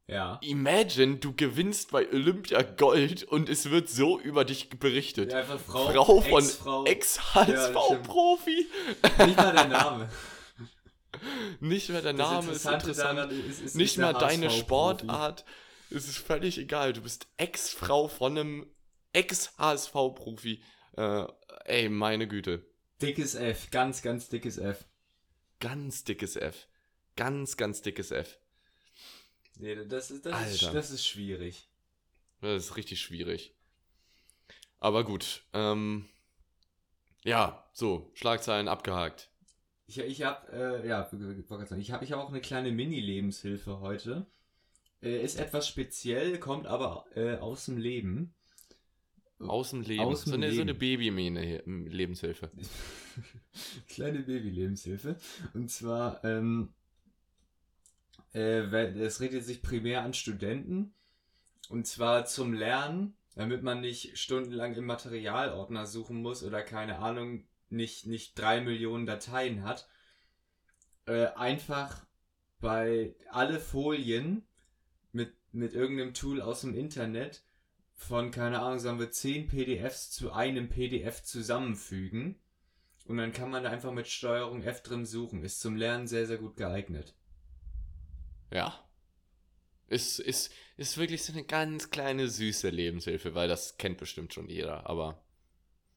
[0.07, 0.39] ja.
[0.43, 5.33] Imagine, du gewinnst bei Olympia Gold und es wird so über dich berichtet.
[5.33, 6.87] Ja, einfach Frau, Frau von.
[6.87, 8.67] Ex-HSV-Profi.
[9.27, 10.09] Nicht mal der Name.
[11.61, 13.33] Nicht mehr der Name ist interessant.
[13.33, 14.51] ist, ist nicht mal deine.
[14.51, 15.45] Sportart.
[15.91, 16.95] Es ist völlig egal.
[16.95, 18.67] Du bist Ex-Frau von einem
[19.13, 20.63] Ex-HSV-Profi.
[20.97, 21.25] Äh,
[21.65, 22.65] ey, meine Güte.
[23.01, 24.85] Dickes F, ganz, ganz dickes F.
[25.61, 26.69] Ganz dickes F.
[27.17, 28.39] Ganz, ganz dickes F.
[29.59, 31.69] Nee, das ist, das ist, das ist schwierig.
[32.41, 33.55] Das ist richtig schwierig.
[34.81, 35.45] Aber gut.
[35.53, 36.09] Ähm,
[37.23, 39.31] ja, so, Schlagzeilen abgehakt.
[39.87, 41.09] Ich, ich habe, äh, ja,
[41.79, 44.27] ich habe ich hab auch eine kleine Mini-Lebenshilfe heute.
[45.03, 48.35] Äh, ist etwas speziell, kommt aber äh, aus dem Leben.
[49.49, 50.03] Aus dem Leben.
[50.03, 51.07] Aus dem so, eine, so eine Leben.
[51.65, 52.51] Baby-Lebenshilfe.
[53.89, 55.17] Kleine Baby-Lebenshilfe.
[55.55, 56.73] Und zwar, ähm,
[58.35, 58.61] äh,
[58.99, 60.95] es richtet sich primär an Studenten.
[61.69, 67.45] Und zwar zum Lernen, damit man nicht stundenlang im Materialordner suchen muss oder keine Ahnung,
[67.71, 69.89] nicht, nicht drei Millionen Dateien hat.
[71.07, 72.07] Äh, einfach
[72.61, 74.47] bei alle Folien
[75.13, 77.43] mit, mit irgendeinem Tool aus dem Internet
[77.95, 82.41] von, keine Ahnung, sagen wir 10 PDFs zu einem PDF zusammenfügen.
[83.07, 85.43] Und dann kann man da einfach mit Steuerung F drin suchen.
[85.43, 87.15] Ist zum Lernen sehr, sehr gut geeignet.
[88.53, 88.79] Ja.
[89.89, 94.49] Ist, ist, ist wirklich so eine ganz kleine süße Lebenshilfe, weil das kennt bestimmt schon
[94.49, 94.89] jeder.
[94.89, 95.23] Aber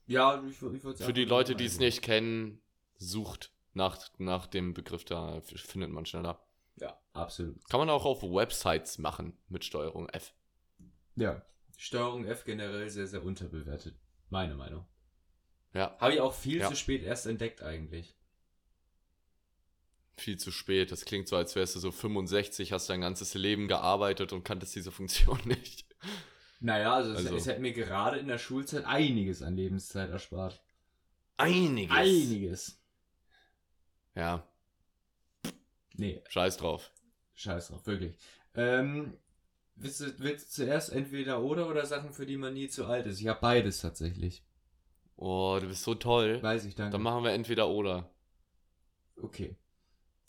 [0.08, 2.62] Ja, ich, ich würde für die Leute, die es nicht kennen,
[2.98, 6.46] sucht nach, nach dem Begriff, da findet man schneller.
[6.78, 7.64] Ja, absolut.
[7.70, 10.34] Kann man auch auf Websites machen mit Steuerung F.
[11.16, 11.42] Ja.
[11.78, 13.96] Steuerung F generell sehr, sehr unterbewertet.
[14.30, 14.86] Meine Meinung.
[15.74, 16.70] Ja, Habe ich auch viel Ja.
[16.70, 18.16] zu spät erst entdeckt eigentlich.
[20.18, 20.94] viel zu spät.
[20.94, 24.74] Das klingt so, als wärst du so 65, hast dein ganzes Leben gearbeitet und kanntest
[24.74, 25.86] diese Funktion nicht.
[26.62, 30.64] Naja, also, es, Also- es hätte mir gerade in der Schulzeit einiges an Lebenszeit erspart.
[31.36, 31.92] Einiges.
[31.98, 32.82] Einiges.
[34.16, 34.48] Ja,
[35.98, 36.92] Nee, scheiß drauf.
[37.34, 38.18] scheiß drauf, wirklich.
[38.54, 39.18] Ähm,
[39.76, 43.06] willst, du, willst du zuerst entweder oder oder Sachen, für die man nie zu alt
[43.06, 43.20] ist?
[43.20, 44.44] Ich habe beides tatsächlich.
[45.18, 46.42] Oh, du bist so toll.
[46.42, 46.92] Weiß ich, danke.
[46.92, 48.10] Dann machen wir entweder oder.
[49.16, 49.56] Okay.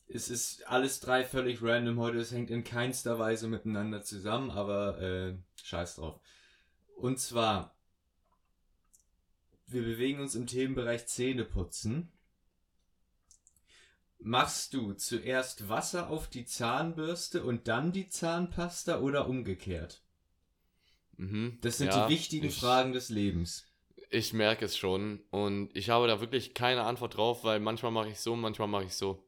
[0.08, 2.18] Es ist alles drei völlig random heute.
[2.18, 6.20] Es hängt in keinster Weise miteinander zusammen, aber äh, scheiß drauf.
[6.96, 7.76] Und zwar,
[9.66, 12.12] wir bewegen uns im Themenbereich Zähneputzen.
[14.20, 20.02] Machst du zuerst Wasser auf die Zahnbürste und dann die Zahnpasta oder umgekehrt?
[21.18, 21.58] Mhm.
[21.60, 23.66] Das sind Ja, die wichtigen ich, Fragen des Lebens.
[24.10, 28.08] Ich merke es schon und ich habe da wirklich keine Antwort drauf, weil manchmal mache
[28.10, 29.24] ich so, manchmal mache ich so.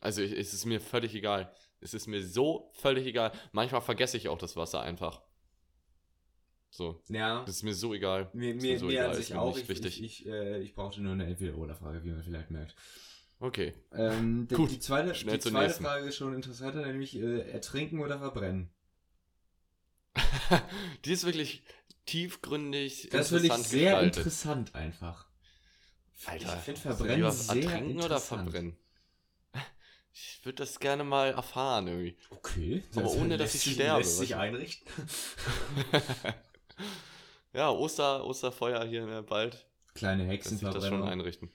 [0.00, 1.52] Also ich, es ist mir völlig egal.
[1.80, 3.32] Es ist mir so völlig egal.
[3.52, 5.22] Manchmal vergesse ich auch das Wasser einfach.
[6.70, 8.32] So, Ja, das ist mir so egal.
[8.32, 9.56] mir, ist mir, so mir egal, an ist sich auch.
[9.58, 10.02] Ich, wichtig.
[10.02, 12.74] ich, ich, äh, ich brauchte nur eine Entweder-Oder-Frage, wie man vielleicht merkt.
[13.44, 13.74] Okay.
[13.92, 15.84] Ähm, die, Gut, die zweite, schnell die zweite nächsten.
[15.84, 18.70] Frage ist schon interessanter, nämlich äh, ertrinken oder verbrennen.
[21.04, 21.62] Die ist wirklich
[22.06, 24.16] tiefgründig Das finde ich sehr gestaltet.
[24.16, 25.26] interessant einfach.
[26.24, 28.76] Alter, ich finde Verbrennen sehr ertrinken oder verbrennen?
[30.16, 32.16] Ich würde das gerne mal erfahren irgendwie.
[32.30, 32.84] Okay.
[32.94, 34.86] Aber ohne, dass ich sich- sterbe, Lässt sich einrichten.
[37.52, 39.66] ja, Oster, Osterfeuer hier ne, bald.
[39.94, 41.50] Kleine sich das schon einrichten.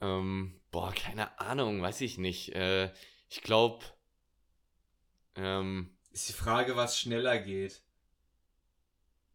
[0.00, 2.54] Ähm, boah, keine Ahnung, weiß ich nicht.
[2.54, 2.92] Äh,
[3.28, 3.84] ich glaube,
[5.36, 7.82] ähm, Ist die Frage, was schneller geht.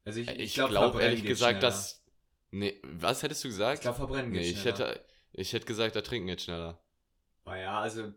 [0.05, 1.71] Also ich, ich, ich glaube, verbrennen ehrlich geht gesagt, schneller.
[1.71, 2.03] dass.
[2.51, 3.75] Nee, was hättest du gesagt?
[3.75, 4.89] Ich glaube, verbrennen geht nee, ich schneller.
[4.89, 6.81] hätte, ich hätte gesagt, ertrinken jetzt schneller.
[7.45, 8.13] Naja, also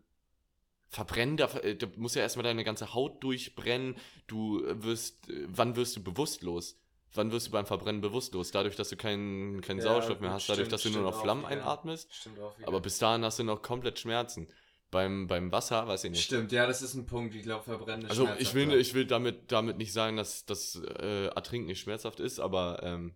[0.93, 3.95] Verbrennen, da, äh, da muss ja erstmal deine ganze Haut durchbrennen.
[4.27, 6.79] Du wirst, äh, wann wirst du bewusstlos?
[7.15, 8.51] Wann wirst du beim Verbrennen bewusstlos?
[8.51, 11.21] Dadurch, dass du keinen keinen Ja, Sauerstoff mehr hast, dadurch, stimmt, dass du nur noch
[11.21, 11.51] Flammen wieder.
[11.51, 12.13] einatmest.
[12.13, 12.67] stimmt auch wieder.
[12.67, 14.47] Aber bis dahin hast du noch komplett Schmerzen.
[14.89, 16.23] Beim, beim Wasser, weiß ich nicht.
[16.23, 17.33] Stimmt, ja, das ist ein Punkt.
[17.33, 20.75] Ich glaube, verbrennen ist Also ich will, ich will damit, damit nicht sagen, dass das
[20.99, 23.15] äh, Ertrinken nicht schmerzhaft ist, aber ähm,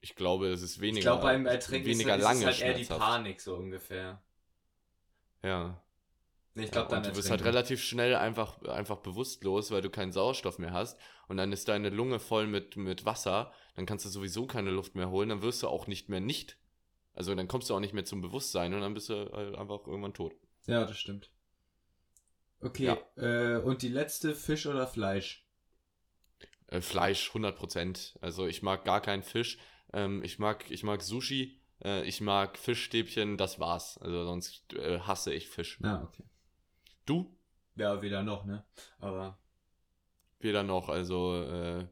[0.00, 2.74] ich glaube, es ist weniger, Ich glaube, beim Ertrinken weniger ist, lange ist halt eher
[2.74, 2.84] die.
[2.86, 4.22] Panik so ungefähr.
[5.42, 5.82] Ja.
[6.54, 9.90] Ich ja, glaube, dann und du wirst halt relativ schnell einfach, einfach bewusstlos, weil du
[9.90, 14.04] keinen Sauerstoff mehr hast und dann ist deine Lunge voll mit, mit Wasser, dann kannst
[14.04, 16.58] du sowieso keine Luft mehr holen, dann wirst du auch nicht mehr nicht,
[17.14, 19.86] also dann kommst du auch nicht mehr zum Bewusstsein und dann bist du halt einfach
[19.86, 20.34] irgendwann tot.
[20.66, 21.30] Ja, das stimmt.
[22.60, 25.46] Okay, äh, und die letzte, Fisch oder Fleisch?
[26.66, 28.16] Äh, Fleisch, 100%.
[28.20, 29.58] Also ich mag gar keinen Fisch.
[29.92, 31.58] Ähm, ich, mag, ich mag Sushi.
[31.82, 33.98] Äh, ich mag Fischstäbchen, das war's.
[33.98, 35.78] Also sonst äh, hasse ich Fisch.
[35.82, 36.24] Ah, okay.
[37.10, 37.36] Du?
[37.74, 38.62] Ja, weder noch, ne?
[39.00, 39.36] Aber
[40.38, 40.88] Weder noch.
[40.88, 41.88] Also äh,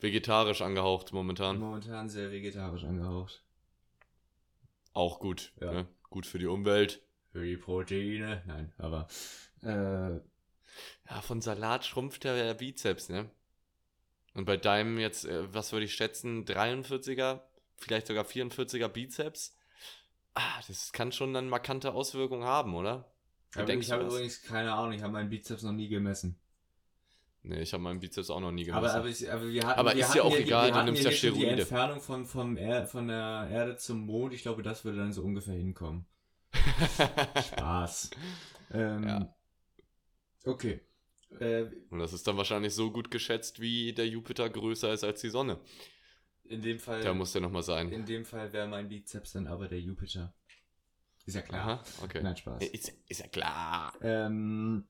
[0.00, 1.58] vegetarisch angehaucht momentan.
[1.58, 3.44] momentan sehr vegetarisch angehaucht.
[4.94, 5.52] Auch gut.
[5.60, 5.72] Ja.
[5.72, 5.86] Ne?
[6.08, 7.02] Gut für die Umwelt.
[7.32, 8.42] Für die Proteine?
[8.46, 9.08] Nein, aber
[9.62, 10.14] äh,
[11.10, 13.30] Ja, von Salat schrumpft der Bizeps, ne?
[14.32, 17.42] Und bei deinem jetzt, äh, was würde ich schätzen, 43er,
[17.76, 19.54] vielleicht sogar 44er Bizeps?
[20.32, 23.04] Ah, das kann schon dann markante Auswirkungen haben, oder?
[23.58, 26.38] Aber denkst ich du habe übrigens keine Ahnung, ich habe meinen Bizeps noch nie gemessen.
[27.42, 28.96] Nee, ich habe meinen Bizeps auch noch nie Aber, gemessen.
[28.98, 31.04] aber, ich, aber wir hatten, Aber wir ist hatten ja auch hier- egal, du nimmst
[31.04, 31.60] ja schon Die Steroide.
[31.62, 35.22] Entfernung vom, vom er, von der Erde zum Mond, ich glaube, das würde dann so
[35.22, 36.06] ungefähr hinkommen.
[37.52, 38.10] Spaß.
[38.72, 39.34] Ähm, Ja.
[40.44, 40.80] Okay.
[41.40, 45.20] Äh, Und das ist dann wahrscheinlich so gut geschätzt, wie der Jupiter größer ist als
[45.20, 45.58] die Sonne.
[46.44, 47.90] in dem Fall, Da muss der nochmal sein.
[47.90, 50.32] in dem Fall wäre mein Bizeps dann aber der Jupiter.
[51.26, 51.60] Ist ja klar.
[51.60, 52.22] Aha, okay.
[52.22, 52.62] Nein, Spaß.
[52.62, 53.92] Ist, ist ja klar.
[54.00, 54.86] Ähm,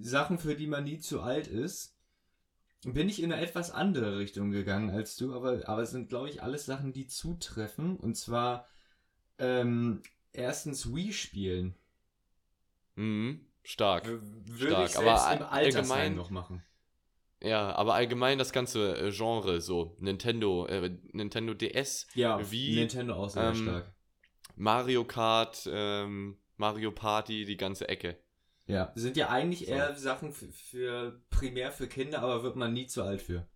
[0.00, 1.96] Sachen, für die man nie zu alt ist,
[2.84, 6.28] bin ich in eine etwas andere Richtung gegangen als du, aber, aber es sind, glaube
[6.30, 7.96] ich, alles Sachen, die zutreffen.
[7.96, 8.66] Und zwar
[9.38, 11.74] ähm, erstens Wii spielen.
[12.96, 14.06] Mhm, stark.
[14.06, 16.62] W- Würde Stark, ich aber im allgemein- noch machen.
[17.40, 23.14] Ja, aber allgemein das ganze äh, Genre, so Nintendo, äh, Nintendo DS, Ja, Wie, Nintendo
[23.14, 23.92] auch sehr ähm, stark.
[24.56, 28.18] Mario Kart, ähm, Mario Party, die ganze Ecke.
[28.66, 29.72] Ja, sind ja eigentlich so.
[29.74, 33.46] eher Sachen für, für primär für Kinder, aber wird man nie zu alt für.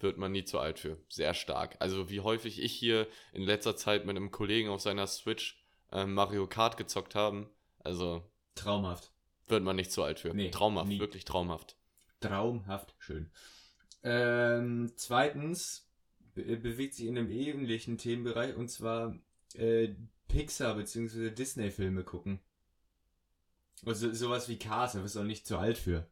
[0.00, 0.98] Wird man nie zu alt für.
[1.08, 1.76] Sehr stark.
[1.78, 5.62] Also wie häufig ich hier in letzter Zeit mit einem Kollegen auf seiner Switch
[5.92, 7.48] ähm, Mario Kart gezockt haben.
[7.78, 9.12] Also Traumhaft.
[9.46, 10.34] wird man nicht zu alt für.
[10.34, 11.00] Nee, traumhaft, nie.
[11.00, 11.76] wirklich traumhaft.
[12.20, 13.30] Traumhaft schön.
[14.02, 15.88] Ähm, zweitens
[16.34, 19.14] be bewegt sich in einem ähnlichen Themenbereich und zwar
[19.56, 19.94] äh,
[20.28, 21.30] Pixar bzw.
[21.30, 22.40] Disney-Filme gucken.
[23.84, 26.06] Also sowas wie Cars, da bist du auch nicht zu alt für.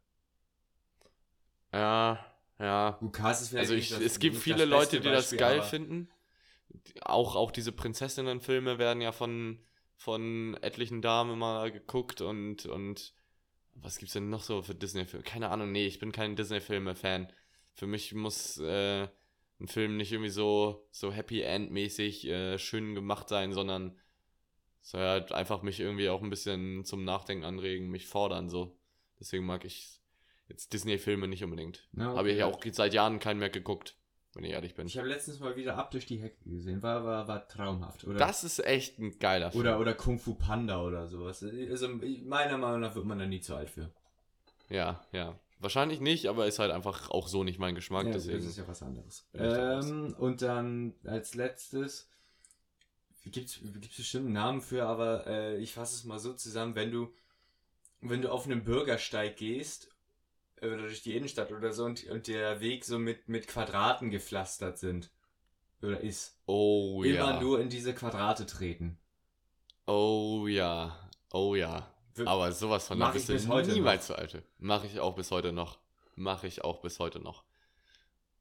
[1.73, 2.19] Ja,
[2.59, 2.97] ja.
[3.01, 5.01] Gut, Cars ist vielleicht Also nicht ich, das- es gibt nicht viele das Leute, beste
[5.01, 6.09] die das Beispiel, geil aber- finden.
[7.03, 9.59] Auch, auch diese Prinzessinnen-Filme werden ja von,
[9.97, 13.13] von etlichen Damen immer geguckt und, und
[13.75, 15.25] was gibt's denn noch so für Disney-Filme?
[15.25, 17.33] Keine Ahnung, nee, ich bin kein Disney-Filme-Fan.
[17.75, 19.09] Für mich muss äh,
[19.61, 23.97] ein Film nicht irgendwie so, so Happy End-mäßig äh, schön gemacht sein, sondern
[24.81, 28.77] soll halt einfach mich irgendwie auch ein bisschen zum Nachdenken anregen, mich fordern so.
[29.21, 30.01] Deswegen mag ich
[30.49, 31.87] jetzt Disney-Filme nicht unbedingt.
[31.93, 32.71] Ja, Habe ich ja okay.
[32.71, 33.97] auch seit Jahren keinen mehr geguckt,
[34.33, 34.87] wenn ich ehrlich bin.
[34.87, 36.83] Ich habe letztens mal wieder ab durch die Hecke gesehen.
[36.83, 38.05] War, war, war traumhaft.
[38.05, 39.61] Oder, Das ist echt ein geiler Film.
[39.61, 41.45] oder, oder Kung Fu Panda oder sowas.
[41.45, 41.89] Also
[42.25, 43.91] meiner Meinung nach wird man da nie zu alt für.
[44.71, 45.39] Ja, ja.
[45.61, 48.39] Wahrscheinlich nicht, aber ist halt einfach auch so nicht mein Geschmack, Ja, deswegen.
[48.39, 49.29] das ist ja was anderes.
[49.35, 52.09] Ähm, und dann als letztes,
[53.27, 53.61] gibt es
[53.97, 57.13] bestimmt einen Namen für, aber äh, ich fasse es mal so zusammen, wenn du,
[58.01, 59.91] wenn du auf einem Bürgersteig gehst,
[60.63, 64.11] äh, oder durch die Innenstadt oder so und, und der Weg so mit, mit Quadraten
[64.11, 65.11] gepflastert sind,
[65.83, 67.41] oder ist, oh immer ja.
[67.41, 68.99] nur in diese Quadrate treten.
[69.87, 71.11] Oh ja.
[71.33, 71.93] Oh ja.
[72.29, 74.43] Aber sowas von Mach da bist ich bis du heute niemals zu alte.
[74.59, 75.79] Mache ich auch bis heute noch.
[76.17, 77.45] Mache ich auch bis heute noch.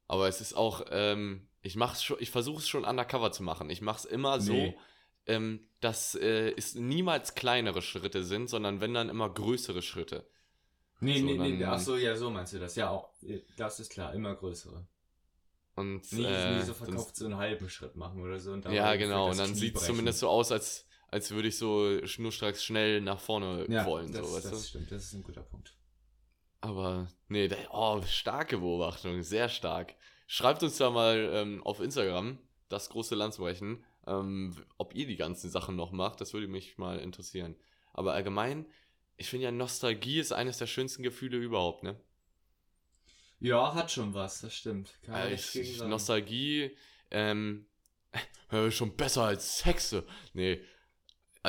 [0.07, 3.69] Aber es ist auch, ähm, ich mach's schon, ich versuche es schon undercover zu machen.
[3.69, 4.77] Ich mache es immer so, Nee.
[5.27, 10.25] ähm, dass äh, es niemals kleinere Schritte sind, sondern wenn dann immer größere Schritte.
[11.01, 12.75] Nee, So, nee, nee, dann- ach so, ja, so meinst du das.
[12.75, 13.09] Ja, auch,
[13.55, 14.85] das ist klar, immer größere.
[15.75, 18.53] Und Nie, äh, nie so sonst- verkauft so einen halben Schritt machen oder so.
[18.55, 19.29] Ja, genau.
[19.29, 23.01] Und dann Knie sieht es zumindest so aus, als, als würde ich so schnurstracks schnell
[23.01, 24.11] nach vorne ja, wollen.
[24.11, 24.67] Das, so, weißt das du?
[24.67, 25.73] stimmt, das ist ein guter Punkt.
[26.61, 29.95] Aber nee, da, oh, starke Beobachtung, sehr stark.
[30.27, 35.49] Schreibt uns da mal ähm, auf Instagram, das große Landsbrechen, ähm, ob ihr die ganzen
[35.49, 36.21] Sachen noch macht.
[36.21, 37.55] Das würde mich mal interessieren.
[37.93, 38.67] Aber allgemein,
[39.17, 41.99] ich finde ja, Nostalgie ist eines der schönsten Gefühle überhaupt, ne?
[43.39, 44.99] Ja, hat schon was, das stimmt.
[45.03, 45.81] Kann nichts ich.
[45.81, 46.75] Nostalgie,
[47.09, 47.65] ähm,
[48.51, 50.05] äh, schon besser als Hexe.
[50.33, 50.61] Nee.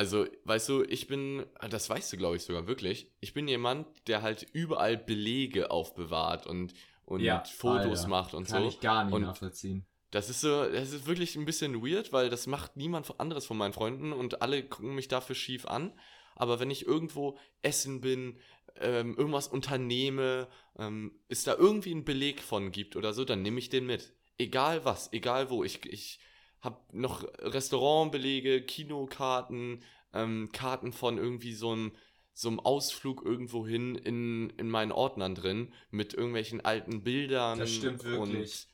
[0.01, 3.11] Also, weißt du, ich bin, das weißt du, glaube ich, sogar wirklich.
[3.19, 6.73] Ich bin jemand, der halt überall Belege aufbewahrt und,
[7.05, 8.69] und Ja, Fotos Alter, macht und Kann so.
[8.69, 9.85] ich gar nicht Und nachvollziehen.
[10.09, 13.57] Das ist so, das ist wirklich ein bisschen weird, weil das macht niemand anderes von
[13.57, 15.93] meinen Freunden und alle gucken mich dafür schief an.
[16.35, 18.39] Aber wenn ich irgendwo essen bin,
[18.77, 20.47] ähm, irgendwas unternehme,
[20.79, 24.13] ähm, es da irgendwie einen Beleg von gibt oder so, dann nehme ich den mit.
[24.39, 25.63] Egal was, egal wo.
[25.63, 26.19] Ich, ich
[26.61, 31.91] habe noch Restaurantbelege, Kinokarten, ähm, Karten von irgendwie so einem
[32.33, 37.59] so einem Ausflug irgendwo hin in, in meinen Ordnern drin mit irgendwelchen alten Bildern.
[37.59, 38.67] Das stimmt wirklich.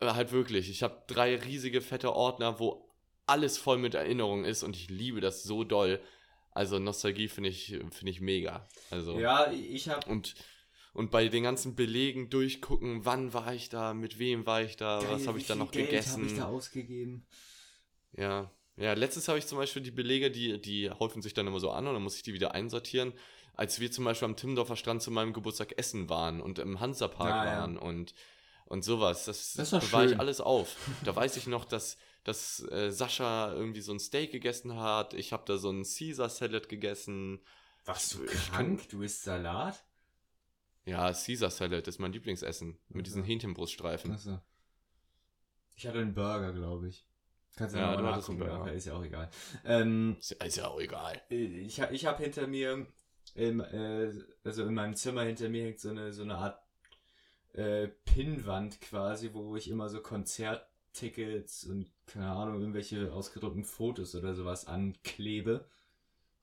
[0.00, 0.70] Und äh, halt wirklich.
[0.70, 2.88] Ich habe drei riesige fette Ordner, wo
[3.26, 6.00] alles voll mit Erinnerungen ist und ich liebe das so doll.
[6.50, 8.66] Also Nostalgie finde ich, finde ich mega.
[8.90, 10.34] Also Ja, ich habe und,
[10.92, 15.00] und bei den ganzen Belegen durchgucken, wann war ich da, mit wem war ich da,
[15.10, 16.12] was habe ich da noch gegessen.
[16.12, 17.26] habe ich da ausgegeben?
[18.16, 18.50] Ja.
[18.76, 21.70] Ja, letztens habe ich zum Beispiel die Belege, die, die häufen sich dann immer so
[21.70, 23.12] an und dann muss ich die wieder einsortieren.
[23.54, 27.32] Als wir zum Beispiel am Timmendorfer Strand zu meinem Geburtstag essen waren und im Hansapark
[27.32, 27.58] Ah, ja.
[27.58, 28.14] waren und,
[28.64, 29.26] und sowas.
[29.26, 30.74] Das, Das bewahre ich alles auf.
[31.04, 35.12] Da weiß ich noch, dass, dass äh, Sascha irgendwie so ein Steak gegessen hat.
[35.12, 37.40] Ich habe da so ein Caesar Salad gegessen.
[37.84, 38.88] Warst du Ich krank?
[38.88, 39.84] Du isst Salat?
[40.84, 42.78] Ja, Caesar Salad ist mein Lieblingsessen.
[42.88, 43.32] Mit diesen Okay.
[43.32, 44.12] Hähnchenbruststreifen.
[44.12, 44.40] Achso.
[45.76, 47.06] Ich hatte einen Burger, glaube ich.
[47.56, 48.54] Kannst du Ja, ja, du mal hattest einen nachgucken, Burger.
[48.62, 49.30] aber ist ja auch egal.
[49.64, 51.20] Ähm, Ist, ist ja auch egal.
[51.28, 52.86] ich habe ich hab hinter mir,
[53.34, 54.10] im, äh,
[54.44, 56.60] also in meinem Zimmer hinter mir hängt so eine, so eine Art
[57.54, 64.34] äh, Pinnwand quasi, wo ich immer so Konzerttickets und keine Ahnung, irgendwelche ausgedruckten Fotos oder
[64.34, 65.66] sowas anklebe.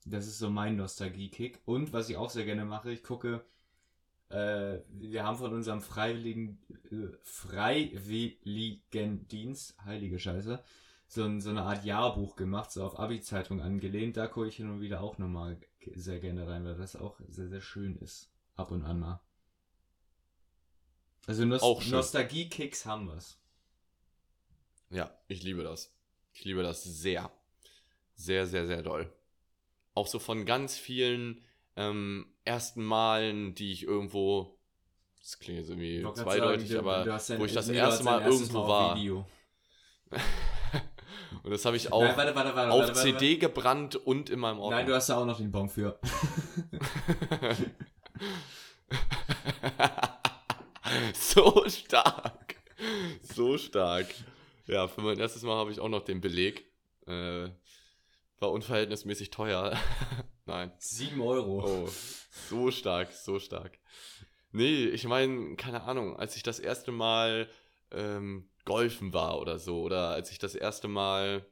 [0.05, 1.59] Das ist so mein Nostalgie-Kick.
[1.65, 3.43] Und was ich auch sehr gerne mache, ich gucke,
[4.29, 6.59] äh, wir haben von unserem Freiwilligen,
[6.91, 10.63] äh, Freiwilligendienst, heilige Scheiße,
[11.07, 14.17] so, ein, so eine Art Jahrbuch gemacht, so auf Abi-Zeitung angelehnt.
[14.17, 15.57] Da gucke ich hin und wieder auch nochmal
[15.95, 18.29] sehr gerne rein, weil das auch sehr, sehr schön ist.
[18.55, 19.19] Ab und an mal.
[21.25, 21.89] Also Nost.
[21.89, 23.39] Nostalgie-Kicks haben wir's.
[24.89, 25.91] Ja, ich liebe das.
[26.33, 27.31] Ich liebe das sehr.
[28.15, 29.11] Sehr, sehr, sehr doll.
[29.93, 31.41] Auch so von ganz vielen
[31.79, 34.59] ähm, ersten Malen, die ich irgendwo.
[35.21, 38.59] Das klingt jetzt irgendwie Ich zweideutig, sagen, aber dein- wo ich das erste Mal irgendwo
[38.59, 38.95] auf war.
[38.95, 39.25] Video.
[41.43, 44.59] Und das habe ich auch Nein, warte, warte, warte, auf CD gebrannt und in meinem.
[44.59, 44.77] Ordner.
[44.77, 45.99] Nein, du hast da auch noch den Bon für.
[51.13, 52.55] so stark.
[53.21, 54.07] So stark.
[54.65, 56.65] Ja, für mein erstes Mal habe ich auch noch den Beleg.
[57.07, 57.49] Äh,
[58.39, 59.77] war unverhältnismäßig teuer.
[60.49, 60.71] Nein.
[60.79, 61.63] 7 Euro.
[61.63, 61.89] Oh,
[62.49, 63.77] so stark, so stark.
[64.51, 67.47] Nee, ich meine, keine Ahnung, als ich das erste Mal
[67.91, 71.45] ähm, golfen war oder so, oder als ich das erste Mal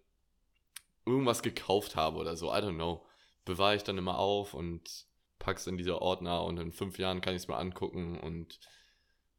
[1.05, 3.05] irgendwas gekauft habe oder so, I don't know,
[3.45, 5.05] bewahre ich dann immer auf und
[5.37, 8.59] pack's in diese Ordner und in fünf Jahren kann ich es mir angucken und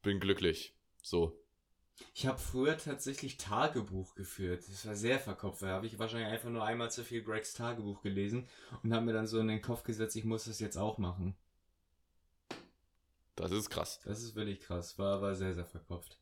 [0.01, 0.73] bin glücklich.
[1.01, 1.37] So.
[2.13, 4.63] Ich habe früher tatsächlich Tagebuch geführt.
[4.67, 5.61] Das war sehr verkopft.
[5.61, 8.47] Da habe ich wahrscheinlich einfach nur einmal zu viel Gregs Tagebuch gelesen
[8.83, 11.35] und habe mir dann so in den Kopf gesetzt, ich muss das jetzt auch machen.
[13.35, 14.01] Das ist krass.
[14.03, 14.99] Das ist wirklich krass.
[14.99, 16.19] War, war sehr, sehr verkopft.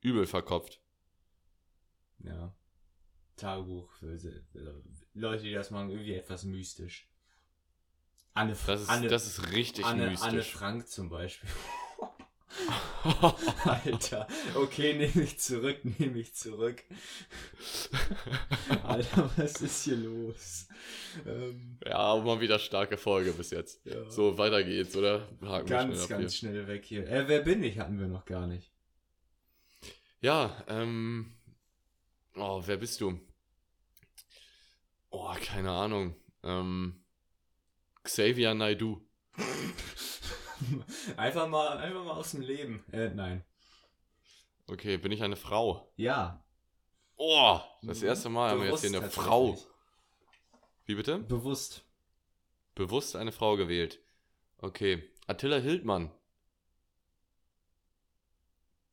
[0.00, 0.80] Übel verkopft.
[2.18, 2.52] Ja.
[3.36, 4.18] Tagebuch für
[5.14, 7.08] Leute, die das machen, irgendwie etwas mystisch.
[8.34, 10.28] Anne, Das ist, Anne, das ist richtig Anne, mystisch.
[10.28, 11.50] Anne Frank zum Beispiel.
[13.64, 16.82] Alter, okay, nehme ich zurück, nehme ich zurück.
[18.84, 20.68] Alter, was ist hier los?
[21.26, 23.84] Ähm, ja, aber mal wieder starke Folge bis jetzt.
[23.84, 24.08] ja.
[24.10, 25.28] So, weiter geht's, oder?
[25.42, 27.08] Haken ganz, schnell ganz schnell weg hier.
[27.08, 28.70] Äh, wer bin ich, hatten wir noch gar nicht.
[30.20, 31.32] Ja, ähm.
[32.36, 33.18] Oh, wer bist du?
[35.10, 36.14] Oh, keine Ahnung.
[36.44, 37.02] Ähm.
[38.04, 39.00] Xavier Naidu.
[41.16, 42.84] einfach mal, einfach mal aus dem Leben.
[42.92, 43.44] Äh, nein.
[44.68, 45.92] Okay, bin ich eine Frau?
[45.96, 46.42] Ja.
[47.16, 48.06] Oh, das Mhm.
[48.06, 49.10] erste Mal haben wir jetzt hier eine.
[49.10, 49.58] Frau.
[50.86, 51.18] Wie bitte?
[51.18, 51.84] Bewusst.
[52.74, 54.00] Bewusst eine Frau gewählt.
[54.58, 55.08] Okay.
[55.26, 56.10] Attila Hildmann.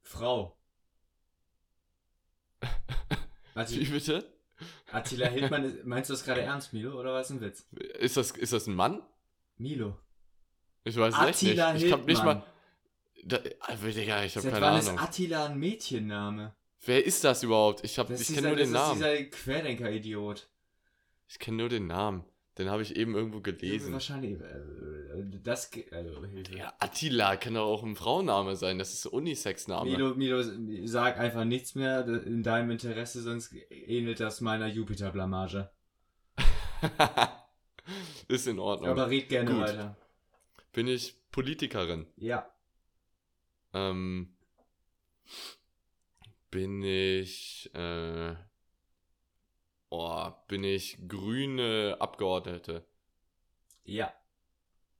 [0.01, 0.57] Frau.
[3.67, 4.31] Wie bitte?
[4.91, 7.65] Attila Hildmann, meinst du das gerade ernst, Milo, oder was ein Witz?
[7.99, 9.01] Ist das, ist das ein Mann?
[9.57, 9.97] Milo.
[10.89, 11.85] Ich weiß Attila nicht.
[11.85, 12.43] Ich hab nicht mal.
[13.23, 14.95] Da, ah, Digga, ich habe Seit keine wann Ahnung.
[14.95, 16.53] ist Attila ein Mädchenname?
[16.85, 17.83] Wer ist das überhaupt?
[17.83, 19.01] Ich, hab- Das ich kenne nur den das Namen.
[19.01, 20.47] ist dieser Querdenker-Idiot.
[21.27, 22.23] Ich kenne nur den Namen.
[22.57, 23.93] Den habe ich eben irgendwo gelesen.
[23.93, 24.39] Wahrscheinlich.
[24.39, 25.69] Äh, das.
[25.91, 26.57] Also, Hilfe.
[26.57, 28.79] Ja, Attila kann doch auch ein Frauenname sein.
[28.79, 29.89] Das ist ein Unisex-Name.
[29.89, 30.41] Milo, Milo,
[30.85, 35.69] sag einfach nichts mehr in deinem Interesse, sonst ähnelt das meiner Jupiter-Blamage.
[38.27, 38.89] ist in Ordnung.
[38.89, 39.59] Aber red gerne Gut.
[39.61, 39.97] weiter.
[40.71, 42.07] Bin ich Politikerin?
[42.15, 42.49] Ja.
[43.73, 44.35] Ähm,
[46.51, 47.69] bin ich.
[47.73, 48.35] Äh,
[49.89, 52.85] oh, bin ich grüne Abgeordnete?
[53.83, 54.13] Ja.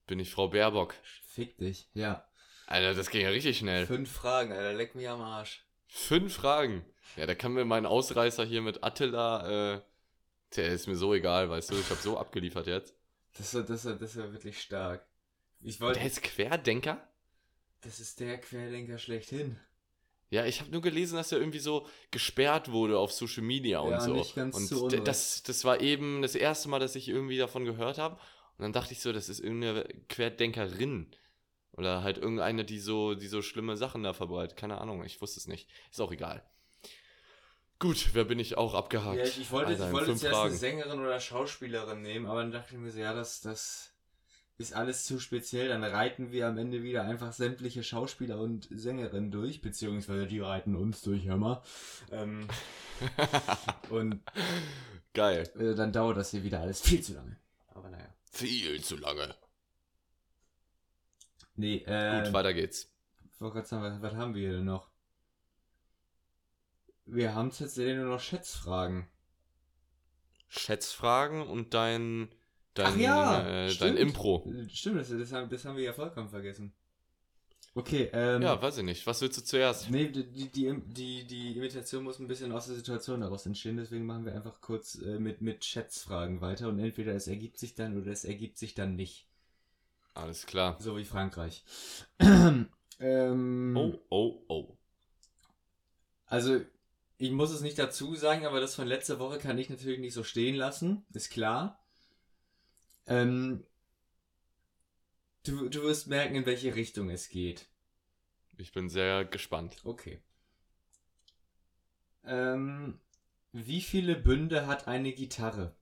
[0.06, 0.94] Bin ich Frau Baerbock?
[1.22, 1.88] Fick dich.
[1.94, 2.26] Ja.
[2.66, 3.86] Alter, das ging ja richtig schnell.
[3.86, 4.72] Fünf Fragen, Alter.
[4.72, 5.64] Leck mich am Arsch.
[5.86, 6.84] Fünf Fragen.
[7.16, 9.82] Ja, da kann mir mein Ausreißer hier mit Attila, äh,
[10.56, 12.94] der ist mir so egal, weißt du, ich habe so abgeliefert jetzt.
[13.36, 15.06] Das war, das das wirklich stark.
[15.62, 15.98] Ich wollte.
[16.00, 17.06] Der ist Querdenker?
[17.82, 19.58] Das ist der Querdenker schlechthin.
[20.30, 23.90] Ja, ich habe nur gelesen, dass er irgendwie so gesperrt wurde auf Social Media und
[23.90, 24.14] Ja, so.
[24.14, 25.06] nicht ganz und Unrecht.
[25.08, 28.14] das, das war eben das erste Mal, dass ich irgendwie davon gehört habe.
[28.56, 31.10] Und dann dachte ich so, das ist irgendeine Querdenkerin.
[31.72, 34.56] Oder halt irgendeine, die so, die so schlimme Sachen da verbreitet.
[34.56, 35.68] Keine Ahnung, ich wusste es nicht.
[35.90, 36.44] Ist auch egal.
[37.78, 39.16] Gut, wer bin ich auch abgehakt?
[39.18, 40.54] Ja, ich, wollte, Alter, ich wollte zuerst eine Fragen.
[40.54, 43.94] Sängerin oder Schauspielerin nehmen, aber dann dachte ich mir so, ja, das, das
[44.60, 45.68] ist alles zu speziell.
[45.68, 50.76] Dann reiten wir am Ende wieder einfach sämtliche Schauspieler und Sängerinnen durch, beziehungsweise die reiten
[50.76, 51.62] uns durch, hör mal.
[52.12, 52.46] Ähm,
[53.90, 54.20] und
[55.14, 55.50] Geil.
[55.58, 57.36] äh, dann dauert das hier wieder alles viel zu lange.
[57.68, 58.14] Aber naja.
[58.30, 59.34] Viel zu lange.
[61.56, 62.22] Nee, äh.
[62.22, 62.92] Gut, weiter geht's.
[63.38, 64.90] Wollte gerade sagen, was, was haben wir hier denn noch?
[67.06, 69.08] Wir haben tatsächlich nur noch Schätzfragen.
[70.48, 72.28] Schätzfragen und dein,
[72.82, 73.98] dein, Ach ja, äh, dein stimmt.
[73.98, 74.52] Impro.
[74.72, 76.72] Stimmt, das, das, haben, das haben wir ja vollkommen vergessen.
[77.74, 78.42] Okay, ähm.
[78.42, 79.06] Ja, weiß ich nicht.
[79.06, 79.90] Was willst du zuerst?
[79.90, 83.76] Nee, die, die, die, die, die Imitation muss ein bisschen aus der Situation daraus entstehen,
[83.76, 87.74] deswegen machen wir einfach kurz äh, mit, mit Schätzfragen weiter und entweder es ergibt sich
[87.74, 89.28] dann oder es ergibt sich dann nicht.
[90.14, 90.76] Alles klar.
[90.80, 91.64] So wie Frankreich.
[92.18, 94.76] ähm, Oh, oh, oh.
[96.26, 96.60] Also,
[97.18, 100.14] ich muss es nicht dazu sagen, aber das von letzter Woche kann ich natürlich nicht
[100.14, 101.79] so stehen lassen, ist klar.
[103.10, 103.64] Ähm,
[105.42, 107.68] du, du wirst merken, in welche Richtung es geht.
[108.56, 109.78] Ich bin sehr gespannt.
[109.84, 110.22] Okay.
[112.24, 113.00] Ähm,
[113.52, 115.74] wie viele Bünde hat eine Gitarre?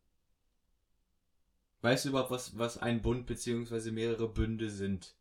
[1.83, 3.91] Weißt du überhaupt, was, was ein Bund bzw.
[3.91, 5.15] mehrere Bünde sind?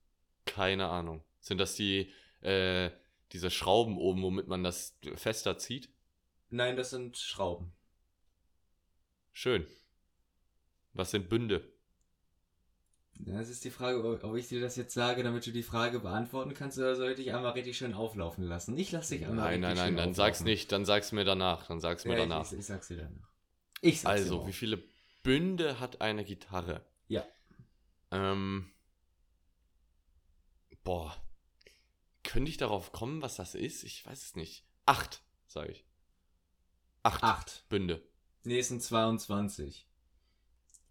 [0.45, 1.23] Keine Ahnung.
[1.41, 2.89] Sind das die, äh,
[3.33, 5.89] diese Schrauben oben, womit man das fester zieht?
[6.49, 7.73] Nein, das sind Schrauben.
[9.33, 9.67] Schön.
[10.93, 11.76] Was sind Bünde?
[13.19, 16.53] Das ist die Frage, ob ich dir das jetzt sage, damit du die Frage beantworten
[16.53, 18.77] kannst, oder soll ich dich einmal richtig schön auflaufen lassen?
[18.77, 20.13] Ich lasse dich einmal Nein, nein, richtig nein, schön dann auflaufen.
[20.15, 22.51] sag's nicht, dann sag's mir danach, dann sag's mir Ja, danach.
[22.51, 23.29] Ich, ich, sag's dir danach.
[23.81, 24.47] Ich sag's dir Also, auch.
[24.47, 24.81] wie viele
[25.23, 26.85] Bünde hat eine Gitarre?
[27.07, 27.25] Ja.
[28.11, 28.71] Ähm.
[30.83, 31.15] Boah.
[32.23, 33.83] Könnte ich darauf kommen, was das ist?
[33.83, 34.65] Ich weiß es nicht.
[34.85, 35.85] Acht, sage ich.
[37.03, 37.65] Acht, Acht.
[37.69, 38.01] Bünde.
[38.43, 39.86] Nee, es sind 22.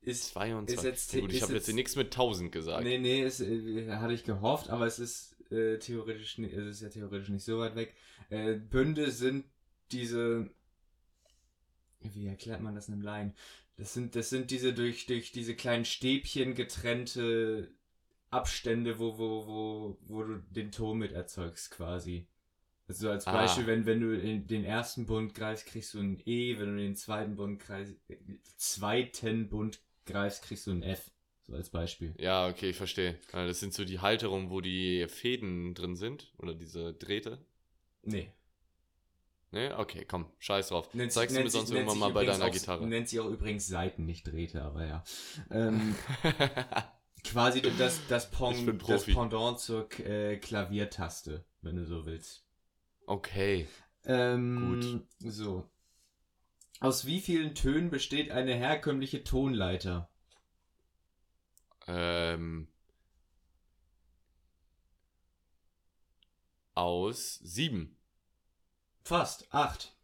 [0.07, 0.77] Ist, 22.
[0.77, 2.85] Ist jetzt- gut, ich ist habe jetzt nichts mit 1000 gesagt.
[2.85, 6.89] nee, nee, es, äh, hatte ich gehofft, aber es ist äh, theoretisch, es ist ja
[6.89, 7.95] theoretisch nicht so weit weg.
[8.31, 9.45] Äh, Bünde sind
[9.93, 10.49] diese,
[12.01, 13.35] wie erklärt man das in einem Laien?
[13.77, 17.71] Das sind, das sind diese durch, durch diese kleinen Stäbchen getrennte
[18.31, 22.27] Abstände, wo, wo, wo, wo du den Ton mit erzeugst, quasi.
[22.89, 23.33] Also als Ah.
[23.33, 26.77] Beispiel, wenn, wenn du in den ersten Bund greifst, kriegst du ein E, wenn du
[26.83, 27.95] den zweiten Bund greifst,
[28.57, 31.11] zweiten Bund greifst, kriegst du ein F.
[31.43, 32.15] So als Beispiel.
[32.19, 33.11] Ja, okay, ich verstehe.
[33.33, 36.33] Äh, Das sind so die Halterungen, wo die Fäden drin sind.
[36.39, 37.39] Oder diese Drähte.
[38.03, 38.33] Nee.
[39.53, 39.77] Ne?
[39.79, 40.93] Okay, komm, scheiß drauf.
[40.93, 42.87] Nennt, Zeigst du mir sich- sonst nennt irgendwann sich mal bei deiner auch- Gitarre.
[42.87, 45.05] Nennt sie auch übrigens Seiten, nicht Drähte, aber ja.
[45.53, 45.95] Ähm,
[47.25, 49.05] quasi das, das, Pong, das.
[49.05, 52.45] Pendant zur äh, Klaviertaste, wenn du so willst.
[53.07, 53.69] okay.
[54.05, 55.69] Ähm, So.
[56.81, 60.11] Aus wie vielen Tönen besteht eine herkömmliche Tonleiter?
[61.87, 62.69] Ähm,
[66.75, 67.97] aus sieben.
[69.03, 69.53] Fast.
[69.55, 69.97] Acht.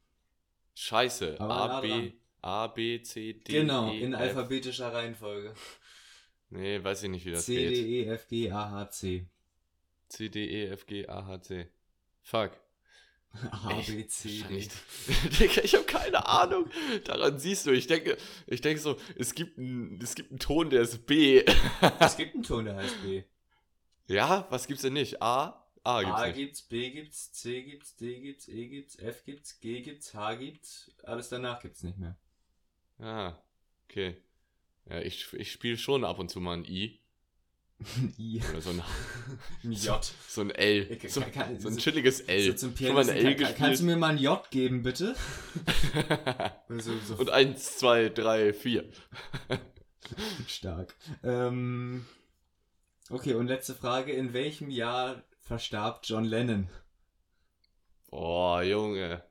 [0.74, 1.40] Scheiße.
[1.40, 2.12] Aber A, nah B.
[2.40, 4.20] A, B, C, D, Genau, E, in F.
[4.20, 5.54] alphabetischer Reihenfolge.
[6.50, 7.76] Nee, weiß ich nicht, wie das C, geht.
[7.76, 9.26] D, E, F, G, A, H, C.
[10.08, 11.68] C, D, E, F, G, A, H, C.
[12.22, 12.52] Fuck.
[13.50, 14.68] A, B, C, D.
[15.62, 16.68] ich habe keine Ahnung.
[17.04, 18.16] Daran siehst du, ich denke,
[18.46, 21.44] ich denke so, es gibt einen, es gibt einen Ton, der ist B.
[22.00, 23.24] Es gibt einen Ton, der heißt B.
[24.06, 25.22] ja, was gibt's denn nicht?
[25.22, 25.66] A?
[25.84, 26.36] A gibt's A nicht.
[26.36, 30.90] gibt's, B gibt's, C gibt's, D gibt's, E gibt's, F gibt's, G gibt's, H gibt's.
[31.02, 32.16] Alles danach gibt's nicht mehr.
[32.98, 33.36] Ah,
[33.88, 34.16] okay.
[34.88, 37.01] Ja, ich, ich spiele schon ab und zu mal ein I.
[38.18, 38.40] I.
[38.50, 38.82] Oder so ein,
[39.64, 40.12] Ein J.
[40.28, 40.98] so ein L.
[41.08, 42.56] So, kann- so ein chilliges L.
[42.56, 45.14] So Schon mal ein L kann, kann, kannst du mir mal ein J geben, bitte?
[46.68, 48.84] So, so und eins, zwei, drei, vier.
[50.48, 50.94] stark.
[51.22, 52.06] Ähm,
[53.10, 54.12] okay, und letzte Frage.
[54.12, 56.68] In welchem Jahr verstarb John Lennon?
[58.10, 59.22] Boah, Junge.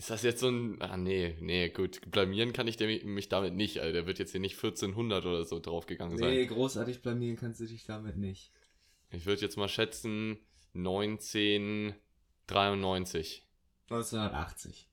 [0.00, 0.80] Ist das jetzt so ein.
[0.80, 2.00] Ah, nee, nee, gut.
[2.10, 3.92] Blamieren kann ich mich damit nicht, Alter.
[3.92, 6.30] Der wird jetzt hier nicht 1400 oder so draufgegangen sein.
[6.30, 8.50] Nee, großartig blamieren kannst du dich damit nicht.
[9.10, 10.38] Ich würde jetzt mal schätzen
[10.74, 13.46] 1993.
[13.90, 14.88] 1980.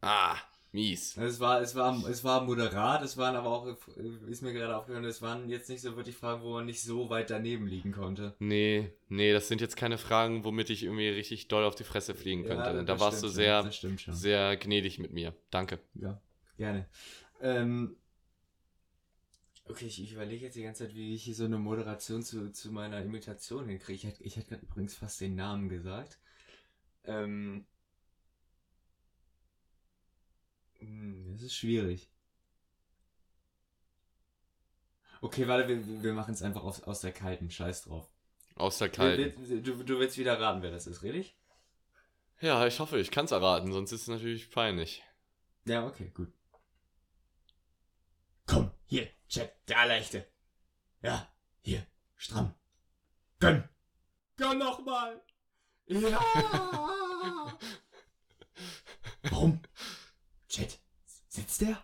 [0.00, 0.36] Ah,
[0.72, 1.16] mies.
[1.16, 3.76] Es war, es war, es war moderat, es waren aber auch,
[4.28, 7.10] ist mir gerade aufgefallen, es waren jetzt nicht so wirklich Fragen, wo man nicht so
[7.10, 8.34] weit daneben liegen konnte.
[8.38, 12.14] Nee, nee, das sind jetzt keine Fragen, womit ich irgendwie richtig doll auf die Fresse
[12.14, 12.72] fliegen könnte.
[12.74, 13.96] da das warst du sehr, schon.
[13.96, 15.34] sehr gnädig mit mir.
[15.50, 15.80] Danke.
[15.94, 16.20] Ja,
[16.56, 16.86] gerne.
[17.40, 17.96] Ähm,
[19.68, 22.52] okay, ich, ich überlege jetzt die ganze Zeit, wie ich hier so eine Moderation zu,
[22.52, 24.08] zu meiner Imitation hinkriege.
[24.08, 26.18] Ich ich hätte gerade übrigens fast den Namen gesagt.
[27.04, 27.64] Ähm,
[30.80, 32.10] das ist schwierig.
[35.22, 37.50] Okay, warte, wir, wir machen es einfach aus, aus der kalten.
[37.50, 38.10] Scheiß drauf.
[38.56, 39.46] Aus der Kalten.
[39.46, 41.36] Du, du, du willst wieder raten, wer das ist, richtig?
[42.40, 45.02] Ja, ich hoffe, ich kann es erraten, sonst ist es natürlich peinlich.
[45.66, 46.32] Ja, okay, gut.
[48.46, 50.26] Komm, hier, Chat, der Leichte.
[51.02, 52.54] Ja, hier, stramm.
[53.38, 53.68] Gönn!
[54.36, 55.22] Gönn nochmal!
[55.86, 56.20] Ja!
[59.22, 59.60] Warum?
[60.50, 60.80] Chat,
[61.28, 61.80] sitzt der?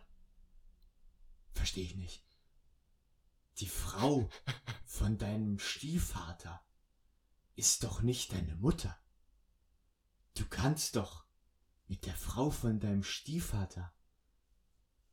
[1.53, 2.25] Verstehe ich nicht.
[3.59, 4.29] Die Frau
[4.85, 6.61] von deinem Stiefvater
[7.55, 8.99] ist doch nicht deine Mutter.
[10.35, 11.25] Du kannst doch
[11.87, 13.95] mit der Frau von deinem Stiefvater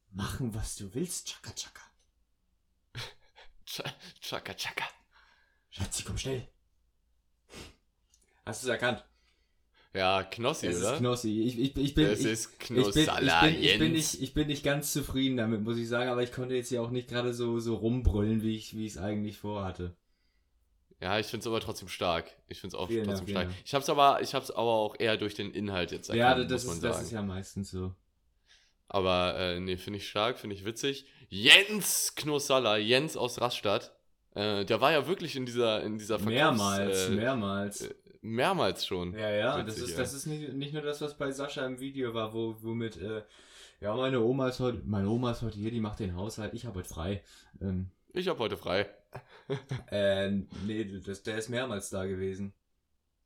[0.10, 1.84] machen, was du willst, Chaka Chaka.
[3.68, 4.86] Ch- Chaka Chaka.
[5.70, 6.52] Schatzi, komm schnell.
[8.46, 9.06] Hast du es erkannt?
[9.96, 10.94] Ja, Knossi, es oder?
[10.94, 11.42] ist Knossi.
[11.44, 14.14] Ich, ich, ich bin, es ich, ist ich, bin, ich, Knossalla, bin, ich, bin Jens.
[14.14, 16.82] nicht, ich bin nicht ganz zufrieden damit, muss ich sagen, aber ich konnte jetzt ja
[16.82, 19.96] auch nicht gerade so, so rumbrüllen, wie ich wie ich es eigentlich vorhatte.
[21.00, 22.32] Ja, ich finde es aber trotzdem stark.
[22.48, 23.48] Ich finde es auch Vielen trotzdem stark.
[23.50, 23.58] Dank.
[23.66, 26.50] Ich habe es aber, ich hab's aber auch eher durch den Inhalt jetzt Ja, erkannt,
[26.50, 27.94] das, muss man ist, das ist ja meistens so.
[28.88, 31.06] Aber äh, nee, finde ich stark, finde ich witzig.
[31.30, 33.92] Jens Knossalla, Jens aus Rastatt.
[34.36, 37.90] Äh, der war ja wirklich in dieser, in dieser Verkaufs- Mehrmals, äh, mehrmals.
[38.24, 39.14] Mehrmals schon.
[39.14, 39.98] Ja, ja, das ist, ja.
[39.98, 43.24] das ist nicht, nicht nur das, was bei Sascha im Video war, wo, womit, äh,
[43.82, 46.66] ja, meine Oma ist heute, meine Oma ist heute hier, die macht den Haushalt, ich
[46.66, 47.24] habe heute frei.
[47.62, 48.88] Ähm, Ich habe heute frei.
[49.92, 50.30] äh,
[50.66, 52.54] nee, das, der ist mehrmals da gewesen.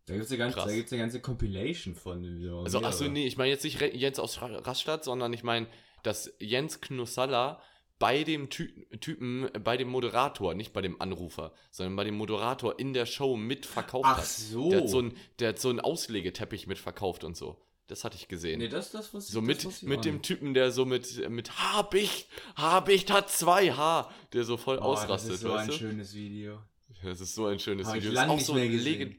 [0.05, 0.65] Da gibt's eine ganze, Krass.
[0.67, 2.23] da gibt's eine ganze Compilation von.
[2.41, 5.67] Ja, Also, achso, nee, ich meine jetzt nicht Jens aus Ra- Rastatt, sondern ich meine,
[6.03, 7.61] dass Jens Knossalla
[7.99, 12.77] bei dem Ty Typen, bei dem Moderator, nicht bei dem Anrufer, sondern bei dem Moderator
[12.79, 14.25] in der Show mitverkauft Ach hat.
[14.25, 14.69] so.
[14.69, 17.57] Der hat so, ein, der hat so einen Auslegeteppich mitverkauft und so.
[17.87, 18.59] Das hatte ich gesehen.
[18.59, 20.25] Nee, das, das wusste so das mit, ich mit dem nicht.
[20.25, 22.27] Typen, der so mit, mit Habicht,
[22.57, 25.73] Habicht hat zwei H, der so voll Oh, ausrastet, Das ist so ein du?
[25.73, 26.59] schönes Video.
[27.03, 28.13] Das ist so ein schönes Hab ich Video.
[28.15, 28.99] lange das nicht ist mehr so gesehen.
[28.99, 29.15] legend-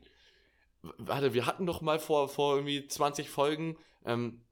[0.82, 4.42] W- Warte, wir hatten doch mal vor, vor irgendwie 20 Folgen ähm,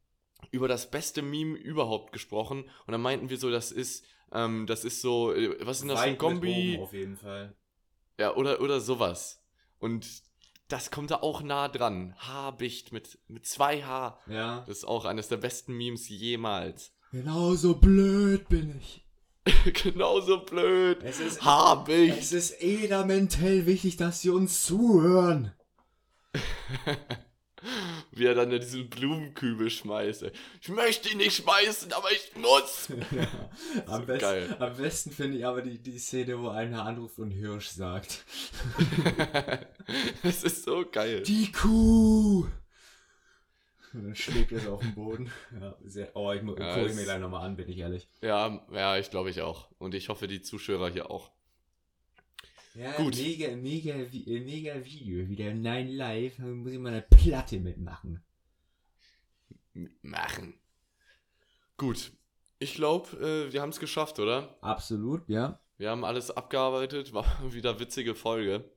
[0.51, 4.85] über das beste Meme überhaupt gesprochen und dann meinten wir so, das ist, ähm, das
[4.85, 6.75] ist so, äh, was ist denn das ein mit Kombi?
[6.75, 7.55] oben auf jeden Fall.
[8.19, 9.43] Ja, oder, oder sowas.
[9.79, 10.07] Und
[10.69, 12.15] das kommt da auch nah dran.
[12.19, 14.19] Habicht mit, mit zwei H.
[14.27, 14.65] Ja.
[14.67, 16.93] Das ist auch eines der besten Memes jemals.
[17.13, 19.07] Genauso blöd bin ich.
[19.83, 21.03] Genauso blöd.
[21.03, 22.19] Es ist, Habicht.
[22.19, 25.53] es ist elementell wichtig, dass sie uns zuhören.
[28.17, 30.23] Wie er dann in diesen Blumenkübel schmeißt.
[30.25, 30.33] ey.
[30.61, 32.89] Ich möchte ihn nicht schmeißen, aber ich muss.
[33.11, 33.29] ja.
[33.87, 37.31] am, So besten, am besten finde ich aber die, die Szene, wo einer anruft und
[37.31, 38.25] Hirsch sagt.
[40.23, 41.23] das ist so geil.
[41.23, 42.47] Die Kuh!
[43.93, 45.31] Und dann schlägt er es auf den Boden.
[45.59, 48.09] Ja, sehr, oh, ich Ja, gucke es- mir gleich nochmal an, bin ich ehrlich.
[48.21, 49.69] Ja, ja, ich glaube ich auch.
[49.79, 51.31] Und ich hoffe, die Zuschauer hier auch.
[52.77, 53.17] Ja, Gut.
[53.17, 55.29] mega, mega, äh, mega Video.
[55.29, 58.23] Wieder Nine Live, da muss ich mal eine Platte mitmachen.
[60.03, 60.55] Machen.
[61.77, 62.13] Gut.
[62.59, 63.17] Ich glaube,
[63.49, 64.57] äh, wir haben es geschafft, oder?
[64.63, 65.61] Absolut, ja.
[65.79, 67.13] Wir haben alles abgearbeitet.
[67.13, 68.71] War wieder witzige Folge.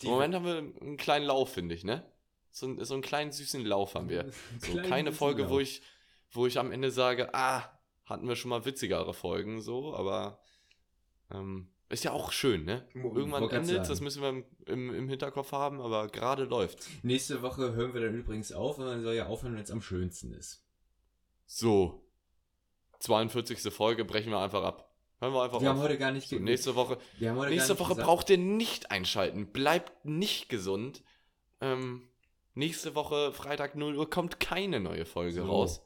[0.00, 2.10] Die- Im Moment haben wir einen kleinen Lauf, finde ich, ne?
[2.50, 4.30] So, ein, so einen kleinen süßen Lauf haben wir.
[4.60, 5.82] So keine Folge, wo ich,
[6.30, 7.62] wo ich am Ende sage, ah,
[8.04, 10.40] hatten wir schon mal witzigere Folgen, so, aber
[11.30, 12.86] ähm, ist ja auch schön, ne?
[12.94, 16.86] Irgendwann endet, das müssen wir im, im, im Hinterkopf haben, aber gerade läuft.
[17.04, 19.80] Nächste Woche hören wir dann übrigens auf, weil man soll ja aufhören, wenn es am
[19.82, 20.64] schönsten ist.
[21.46, 22.02] So.
[23.00, 23.60] 42.
[23.72, 24.92] Folge brechen wir einfach ab.
[25.20, 25.84] Hören wir einfach Wir haben auf.
[25.84, 29.52] heute gar nicht so, nächste Woche, haben nächste Woche gesagt- braucht ihr nicht einschalten.
[29.52, 31.02] Bleibt nicht gesund.
[31.60, 32.08] Ähm,
[32.54, 35.46] nächste Woche, Freitag 0 Uhr, kommt keine neue Folge So.
[35.46, 35.82] raus.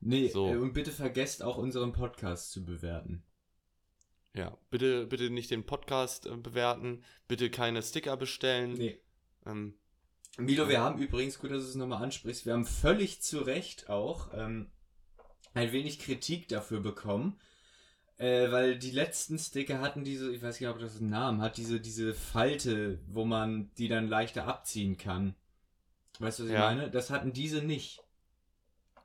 [0.00, 0.48] Nee, So.
[0.52, 3.24] äh, und bitte vergesst auch unseren Podcast zu bewerten.
[4.34, 8.74] Ja, bitte, bitte nicht den Podcast äh, bewerten, bitte keine Sticker bestellen.
[8.74, 9.00] Nee.
[9.46, 9.74] Ähm,
[10.38, 13.90] Milo, wir haben übrigens, gut, dass du es nochmal ansprichst, wir haben völlig zu Recht
[13.90, 14.70] auch ähm,
[15.54, 17.40] ein wenig Kritik dafür bekommen,
[18.18, 21.56] äh, weil die letzten Sticker hatten diese, ich weiß nicht, ob das einen Namen hat,
[21.56, 25.34] diese, diese Falte, wo man die dann leichter abziehen kann.
[26.20, 26.60] Weißt du, was ich Ja.
[26.72, 26.90] meine?
[26.90, 28.00] Das hatten diese nicht.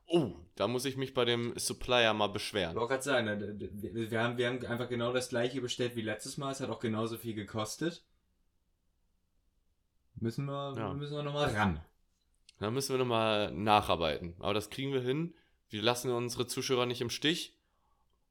[0.08, 2.72] Oh, da muss ich mich bei dem Supplier mal beschweren.
[2.72, 6.02] Ich wollte gerade sagen, ne, wir haben, wir haben einfach genau das gleiche bestellt wie
[6.02, 8.04] letztes Mal, es hat auch genauso viel gekostet.
[10.16, 10.94] Müssen wir, Ja.
[10.94, 11.82] müssen wir nochmal ran.
[12.60, 14.34] Da müssen wir nochmal nacharbeiten.
[14.40, 15.36] Aber das kriegen wir hin.
[15.70, 17.58] Wir lassen unsere Zuschauer nicht im Stich.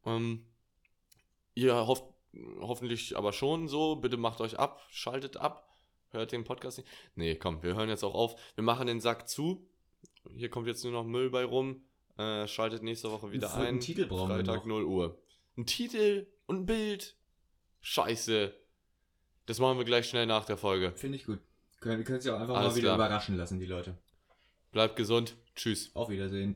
[0.07, 0.47] Ähm,
[1.55, 2.05] ihr hofft
[2.61, 3.97] hoffentlich aber schon so.
[3.97, 5.77] Bitte macht euch ab, schaltet ab,
[6.11, 6.89] hört den Podcast nicht.
[7.17, 8.35] Nee, komm, wir hören jetzt auch auf.
[8.55, 9.69] Wir machen den Sack zu.
[10.31, 11.83] Hier kommt jetzt nur noch Müll bei rum.
[12.17, 13.81] Äh, schaltet nächste Woche wieder Einen ein.
[13.81, 14.77] Titel brauchen wir Freitag noch.
[14.77, 15.19] 0 Uhr.
[15.57, 17.17] Ein Titel und ein Bild.
[17.81, 18.55] Scheiße.
[19.47, 20.93] Das machen wir gleich schnell nach der Folge.
[20.97, 21.41] Finde ich gut.
[21.81, 23.09] Können, können sich auch einfach Alles mal wieder klar.
[23.09, 23.99] überraschen lassen, die Leute.
[24.73, 25.37] Bleibt gesund.
[25.55, 25.95] Tschüss.
[25.95, 26.53] Auf Wiedersehen.